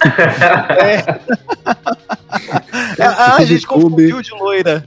[0.80, 1.20] É.
[3.00, 3.84] Ah, a gente VTube.
[3.84, 4.86] confundiu de loira.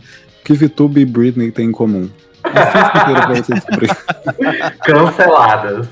[0.48, 2.08] Que VTube e Britney têm em comum.
[4.82, 5.88] Canceladas.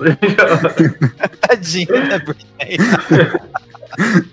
[1.47, 2.79] Tadinha da Britney.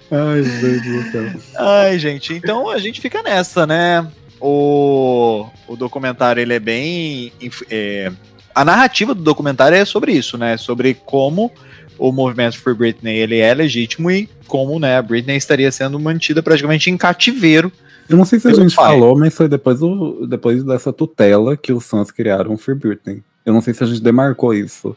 [0.10, 1.30] Ai, meu Deus do céu.
[1.58, 4.08] Ai, gente, então a gente fica nessa, né?
[4.40, 7.34] O, o documentário, ele é bem...
[7.70, 8.10] é,
[8.56, 10.56] a narrativa do documentário é sobre isso, né?
[10.56, 11.52] Sobre como
[12.00, 16.42] o movimento for Britney, ele é legítimo e como, né, a Britney estaria sendo mantida
[16.42, 17.70] praticamente em cativeiro.
[18.10, 18.86] Eu não sei se a gente pai.
[18.86, 23.24] falou, mas foi depois, do, depois dessa tutela que os fãs criaram o Free Britney.
[23.46, 24.96] Eu não sei se a gente demarcou isso.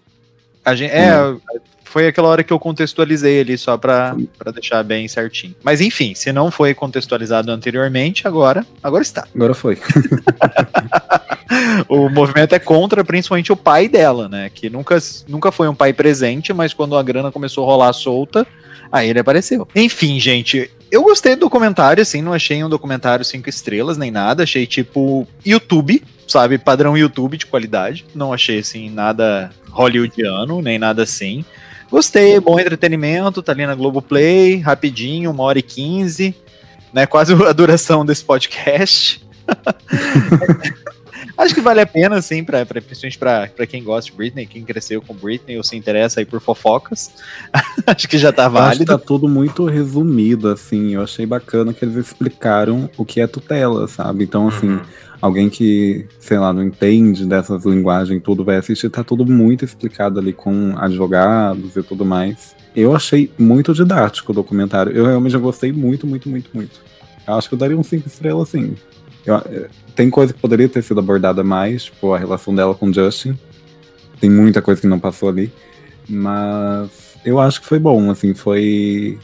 [0.65, 1.37] A gente, é,
[1.85, 5.55] foi aquela hora que eu contextualizei ali só pra, pra deixar bem certinho.
[5.63, 9.27] Mas enfim, se não foi contextualizado anteriormente, agora, agora está.
[9.35, 9.79] Agora foi.
[11.89, 14.51] o movimento é contra principalmente o pai dela, né?
[14.53, 14.99] Que nunca,
[15.29, 18.47] nunca foi um pai presente, mas quando a grana começou a rolar solta,
[18.91, 19.67] aí ele apareceu.
[19.75, 24.43] Enfim, gente, eu gostei do documentário, assim, não achei um documentário cinco estrelas nem nada,
[24.43, 26.59] achei tipo YouTube, sabe?
[26.59, 28.05] Padrão YouTube de qualidade.
[28.14, 31.45] Não achei, assim, nada hollywoodiano, nem nada assim.
[31.91, 36.34] Gostei, bom entretenimento, tá ali na Globoplay, rapidinho, uma hora e quinze,
[36.93, 37.07] né?
[37.07, 39.24] Quase a duração desse podcast.
[41.39, 44.47] Acho que vale a pena, sim, pra, pra, principalmente pra, pra quem gosta de Britney,
[44.47, 47.11] quem cresceu com Britney ou se interessa aí por fofocas.
[47.87, 48.84] Acho que já tá Eu acho que válido.
[48.87, 50.95] tá tudo muito resumido, assim.
[50.95, 54.24] Eu achei bacana que eles explicaram o que é tutela, sabe?
[54.24, 54.80] Então, assim, Uhum.
[55.20, 60.18] alguém que, sei lá, não entende dessas linguagens tudo, vai assistir, tá tudo muito explicado
[60.18, 62.57] ali com advogados e tudo mais.
[62.74, 64.93] Eu achei muito didático o documentário.
[64.93, 66.80] Eu realmente já gostei muito, muito, muito, muito.
[67.28, 68.74] Eu acho que eu daria um 5 estrelas, sim.
[69.27, 72.87] Eu- eh, tem coisa que poderia ter sido abordada mais, tipo a relação dela com
[72.89, 73.37] o Justin.
[74.20, 75.53] Tem muita coisa que não passou ali.
[76.09, 79.18] Mas eu acho que foi bom, assim, foi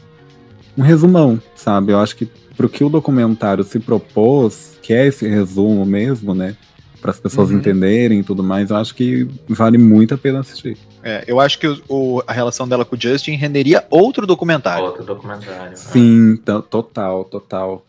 [0.77, 1.91] um resumão, sabe?
[1.93, 2.25] Eu acho que
[2.57, 6.55] pro que o documentário se propôs, que é esse resumo mesmo, né?
[7.01, 7.57] Para as pessoas Uhum.
[7.57, 10.77] entenderem e tudo mais, eu acho que vale muito a pena assistir.
[11.03, 14.85] É, eu acho que o- o- a relação dela com o Justin renderia outro documentário.
[14.85, 15.71] Outro documentário.
[15.71, 15.75] né?
[15.75, 17.85] Sim, to- total, total.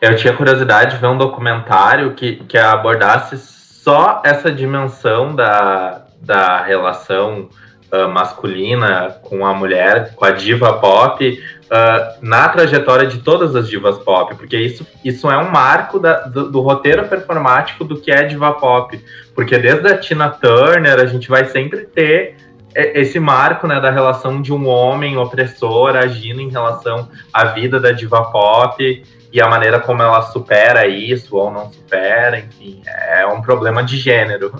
[0.00, 6.62] Eu tinha curiosidade de ver um documentário que, que abordasse só essa dimensão da, da
[6.62, 7.50] relação
[7.92, 13.68] ah, masculina com a mulher, com a diva pop, ah, na trajetória de todas as
[13.68, 18.10] divas pop, porque isso, isso é um marco da- do, do roteiro performático do que
[18.10, 18.98] é diva pop.
[19.34, 22.36] Porque desde a Tina Turner, a gente vai sempre ter
[22.74, 27.90] esse marco né, da relação de um homem opressor agindo em relação à vida da
[27.90, 33.40] diva pop e a maneira como ela supera isso ou não supera, enfim, é um
[33.40, 34.52] problema de gênero.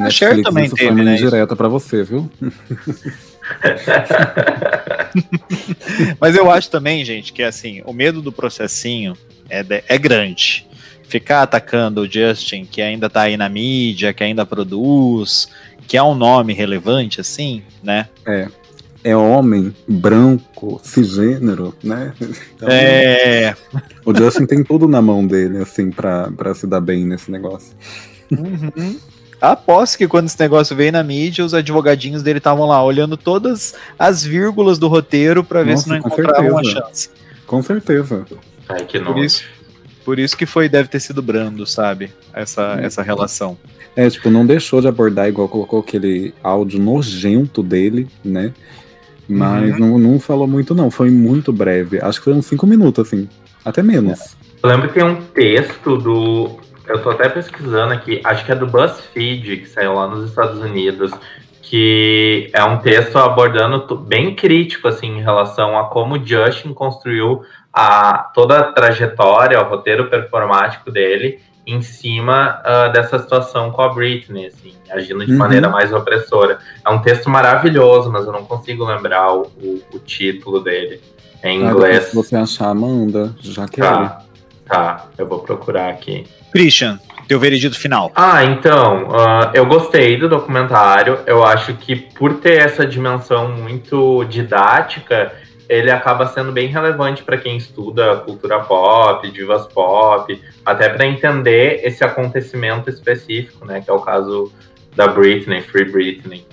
[0.00, 1.14] A Cher também isso teve, foi uma né?
[1.14, 2.30] indireta pra você, viu?
[6.20, 9.16] Mas eu acho também, gente, que assim, o medo do processinho
[9.48, 10.66] é, é grande.
[11.08, 15.48] Ficar atacando o Justin, que ainda tá aí na mídia, que ainda produz,
[15.88, 18.08] que é um nome relevante, assim, né?
[18.24, 18.46] É
[19.16, 22.12] homem, branco, cisgênero, né?
[22.54, 23.54] Então, É.
[24.04, 27.74] O Justin tem tudo na mão dele, assim, pra, pra se dar bem nesse negócio.
[28.30, 28.98] Uhum.
[29.40, 33.74] Aposto que quando esse negócio veio na mídia, os advogadinhos dele estavam lá olhando todas
[33.98, 37.08] as vírgulas do roteiro pra ver Nossa, se não encontravam uma chance.
[37.46, 38.26] Com certeza.
[38.68, 39.24] Ai, que Por nojo.
[39.24, 39.44] isso,
[40.04, 42.12] por isso que foi, deve ter sido brando, sabe?
[42.34, 43.56] Essa, essa relação.
[43.96, 48.52] É, tipo, não deixou de abordar igual colocou aquele áudio nojento dele, né?
[49.30, 50.90] Mas não, não falou muito, não.
[50.90, 52.00] Foi muito breve.
[52.00, 53.28] Acho que foi uns cinco minutos, assim.
[53.64, 54.36] Até menos.
[54.62, 56.58] Eu lembro que tem um texto do.
[56.86, 60.60] Eu tô até pesquisando aqui, acho que é do BuzzFeed, que saiu lá nos Estados
[60.60, 61.12] Unidos,
[61.62, 67.42] que é um texto abordando bem crítico, assim, em relação a como o Justin construiu
[67.72, 73.88] a, toda a trajetória, o roteiro performático dele em cima ah, dessa situação com a
[73.90, 75.38] Britney, assim, agindo de Uhum.
[75.38, 76.58] maneira mais opressora.
[76.84, 81.00] É um texto maravilhoso, mas eu não consigo lembrar o, o- o título dele
[81.44, 82.04] em Ah, inglês.
[82.04, 83.34] se você achar, manda.
[83.40, 83.86] Já quero.
[83.86, 84.22] Tá,
[84.66, 86.26] tá, eu vou procurar aqui.
[86.52, 86.98] Christian,
[87.28, 88.10] teu veredito final.
[88.16, 91.20] Ah, então, ah, eu gostei do documentário.
[91.26, 95.32] Eu acho que por ter essa dimensão muito didática,
[95.70, 101.80] ele acaba sendo bem relevante para quem estuda cultura pop, divas pop, até para entender
[101.84, 103.80] esse acontecimento específico, né?
[103.80, 104.52] Que é o caso
[104.96, 106.44] da Britney, Free Britney.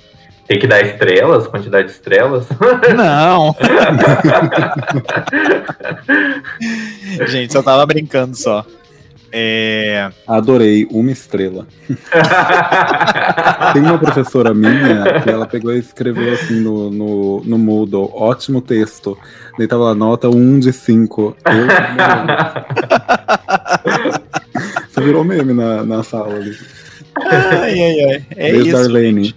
[0.48, 2.48] Tem que dar estrelas, quantidade de estrelas.
[2.96, 3.56] Não.
[7.28, 8.64] Gente, só tava brincando só.
[9.32, 10.10] É...
[10.26, 11.68] Adorei, uma estrela.
[13.74, 18.62] Tem uma professora minha que ela pegou e escreveu assim no, no, no Moodle, ótimo
[18.62, 19.18] texto.
[19.58, 21.36] Daí tava lá, nota 1 de 5.
[21.46, 21.68] Eu,
[24.90, 26.58] Você virou meme na, na sala ali.
[27.20, 28.26] Ai, ai, ai.
[28.32, 28.78] É Beijo, isso.
[28.78, 29.36] Darlene.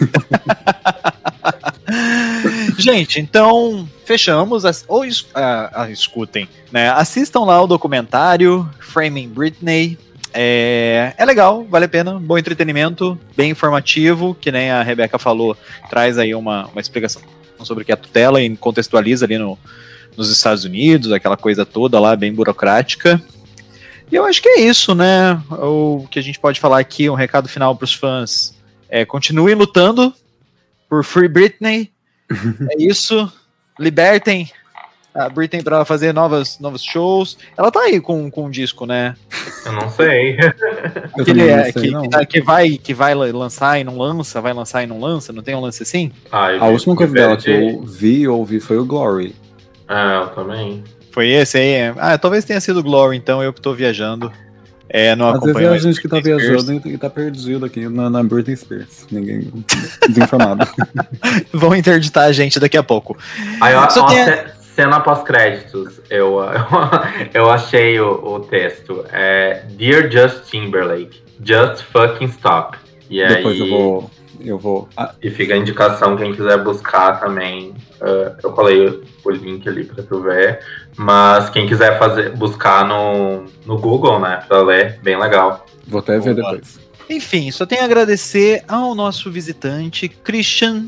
[2.78, 4.64] Gente, então fechamos.
[4.88, 6.90] Ou es- ah, ah, escutem, né?
[6.90, 9.98] Assistam lá o documentário Framing Britney.
[10.32, 15.56] É, é legal, vale a pena, bom entretenimento, bem informativo, que nem a Rebeca falou,
[15.88, 17.22] traz aí uma, uma explicação
[17.62, 19.56] sobre o que é a tutela e contextualiza ali no,
[20.16, 23.22] nos Estados Unidos, aquela coisa toda lá, bem burocrática.
[24.10, 25.40] E eu acho que é isso, né?
[25.50, 28.54] O que a gente pode falar aqui, um recado final para os fãs.
[28.88, 30.12] É, continuem lutando
[30.88, 31.90] por Free Britney.
[32.70, 33.30] é isso.
[33.78, 34.50] Libertem
[35.14, 37.38] a Britney para ela fazer novas, novos shows.
[37.56, 39.14] Ela tá aí com, com um disco, né?
[39.64, 40.36] eu não sei.
[41.16, 42.08] Eu Aquele também não é, sei, que, não.
[42.08, 45.42] que, que vai, que vai lançar e não lança, vai lançar e não lança, não
[45.42, 46.10] tem um lance assim?
[46.32, 49.34] Ai, A última coisa dela que eu vi e ouvi foi o Glory.
[49.86, 50.82] Ah, eu também.
[51.12, 51.68] Foi esse aí?
[51.68, 51.94] é.
[51.96, 54.32] Ah, talvez tenha sido Glory, então eu que tô viajando.
[54.88, 56.42] É, não Às vezes é a gente que tá Spears.
[56.42, 59.06] viajando e tá perdido aqui na, na Britney Spears.
[59.10, 59.50] Ninguém
[60.08, 60.66] desinformado.
[61.52, 63.16] Vão interditar a gente daqui a pouco.
[63.60, 66.38] Aí, ó, Só ó, tem sé- cena pós-créditos, eu,
[67.32, 69.04] eu achei o, o texto.
[69.12, 72.76] É Dear Just Timberlake, just fucking stop.
[73.10, 74.10] E Depois aí, eu vou.
[74.40, 74.88] Eu vou.
[74.96, 77.70] Ah, E fica a indicação, quem quiser buscar também.
[78.00, 80.60] uh, eu falei o, link ali pra tu ver.
[80.96, 84.42] Mas quem quiser fazer, buscar no, no Google, né?
[84.46, 85.64] Pra ler, bem legal.
[85.86, 86.52] vou até ver Boa.
[86.52, 86.80] depois.
[87.08, 90.86] Enfim, só tenho a agradecer ao nosso visitante, Christian.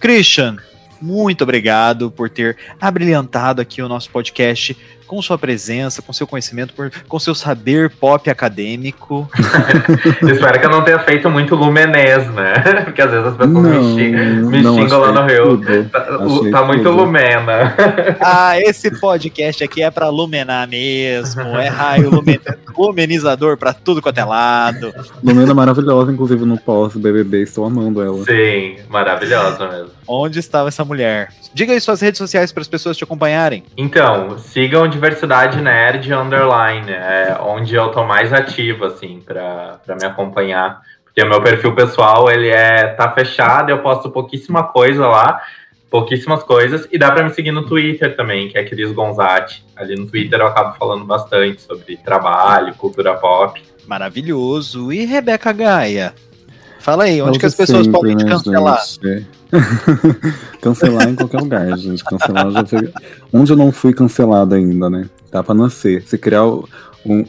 [0.00, 0.56] Christian,
[1.00, 4.76] muito obrigado por ter abrilhantado aqui o nosso podcast
[5.12, 9.28] com sua presença, com seu conhecimento, por- com seu saber pop acadêmico.
[10.26, 12.54] Espero que eu não tenha feito muito lumenês, né?
[12.82, 15.58] Porque às vezes as pessoas me Não, xingam, me não, xingam lá no Rio.
[15.58, 15.84] tudo.
[15.90, 16.96] Tá, Achei tá muito tudo.
[16.96, 17.74] lumena.
[18.20, 22.40] Ah, esse podcast aqui é pra lumenar mesmo, é raio lumen-
[22.78, 24.94] lumenizador pra tudo quanto é lado.
[25.22, 28.24] Lumena maravilhosa, inclusive no pós-BBB, estou amando ela.
[28.24, 29.90] Sim, maravilhosa mesmo.
[30.08, 31.28] Onde estava essa mulher?
[31.54, 33.62] Diga aí suas redes sociais para as pessoas te acompanharem.
[33.76, 40.04] Então, sigam Diversidade Nerd Underline, é onde eu tô mais ativo, assim, pra, pra me
[40.04, 40.80] acompanhar.
[41.04, 45.42] Porque o meu perfil pessoal, ele é tá fechado, eu posto pouquíssima coisa lá,
[45.90, 49.64] pouquíssimas coisas, e dá pra me seguir no Twitter também, que é Cris Gonzatti.
[49.74, 53.60] Ali no Twitter eu acabo falando bastante sobre trabalho, cultura pop.
[53.88, 54.92] Maravilhoso.
[54.92, 56.14] E Rebeca Gaia?
[56.78, 58.80] Fala aí, onde É o que as pessoas podem te né, cancelar?
[59.02, 59.26] gente?
[60.60, 62.02] cancelar em qualquer lugar, gente.
[62.04, 62.92] Cancelar já foi.
[63.32, 65.08] Onde eu não fui cancelado ainda, né?
[65.30, 66.02] Tá pra nascer.
[66.06, 66.64] Se criar um-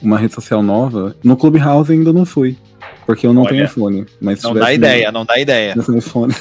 [0.01, 2.57] uma rede social nova, no Clubhouse ainda não fui.
[3.05, 4.05] Porque eu não Olha, tenho iPhone.
[4.21, 5.75] Mas Não dá ideia, não dá ideia.
[5.97, 6.33] IPhone.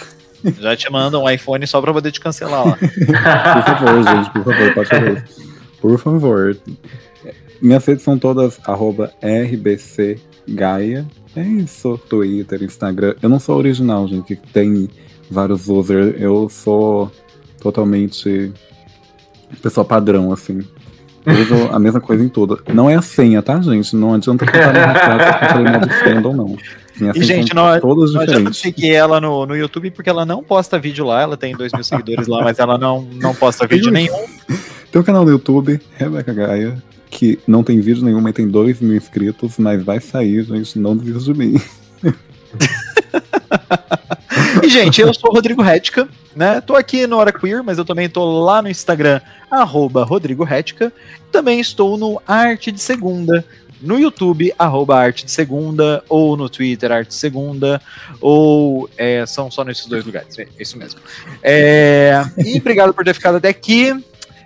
[0.61, 2.77] Já te mandam um iPhone só pra poder te cancelar lá.
[2.83, 5.25] Por favor, gente, por favor, pode fazer.
[5.81, 6.57] Por favor.
[7.61, 11.07] Minhas redes são todas arroba rbcgaia.
[11.37, 13.15] É isso, Twitter, Instagram.
[13.23, 14.89] Eu não sou original, gente, que tem
[15.33, 16.15] vários users.
[16.21, 17.11] Eu sou
[17.61, 18.53] totalmente
[19.63, 20.61] pessoa padrão, assim.
[21.25, 22.61] Eu uso a mesma coisa em tudo.
[22.73, 23.95] Não é a senha, tá, gente?
[23.95, 25.73] Não adianta me arrastar se eu falei
[26.03, 26.57] senha ou não.
[27.01, 28.61] Minhas E, gente, não, todas não adianta diferentes.
[28.61, 31.23] seguir ela no, no YouTube porque ela não posta vídeo lá.
[31.23, 34.27] Ela tem 2 mil seguidores lá, mas ela não, não posta vídeo nenhum.
[34.91, 38.81] Tem um canal no YouTube, Rebeca Gaia, que não tem vídeo nenhum, mas tem 2
[38.81, 41.61] mil inscritos, mas vai sair, gente, não desista de mim.
[44.63, 46.61] E, gente, eu sou o Rodrigo Retka, né?
[46.61, 49.21] Tô aqui no Hora Queer, mas eu também tô lá no Instagram,
[49.51, 50.93] arroba Rodrigo Retka.
[51.31, 53.45] Também estou no Arte de Segunda,
[53.81, 57.81] no YouTube, arroba Arte de Segunda, ou no Twitter, Arte de Segunda,
[58.21, 61.01] ou é, são só nesses dois lugares, é isso mesmo.
[61.43, 63.93] É, e obrigado por ter ficado até aqui.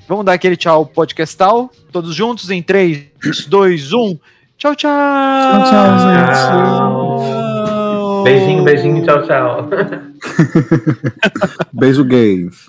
[0.09, 3.07] Vamos dar aquele tchau podcastal, todos juntos em 3,
[3.49, 4.19] 2, 1.
[4.57, 4.91] Tchau, tchau!
[4.91, 7.56] Tchau, tchau, gente.
[8.27, 9.69] Beijinho, beijinho, tchau, tchau.
[11.73, 12.69] Beijo gays.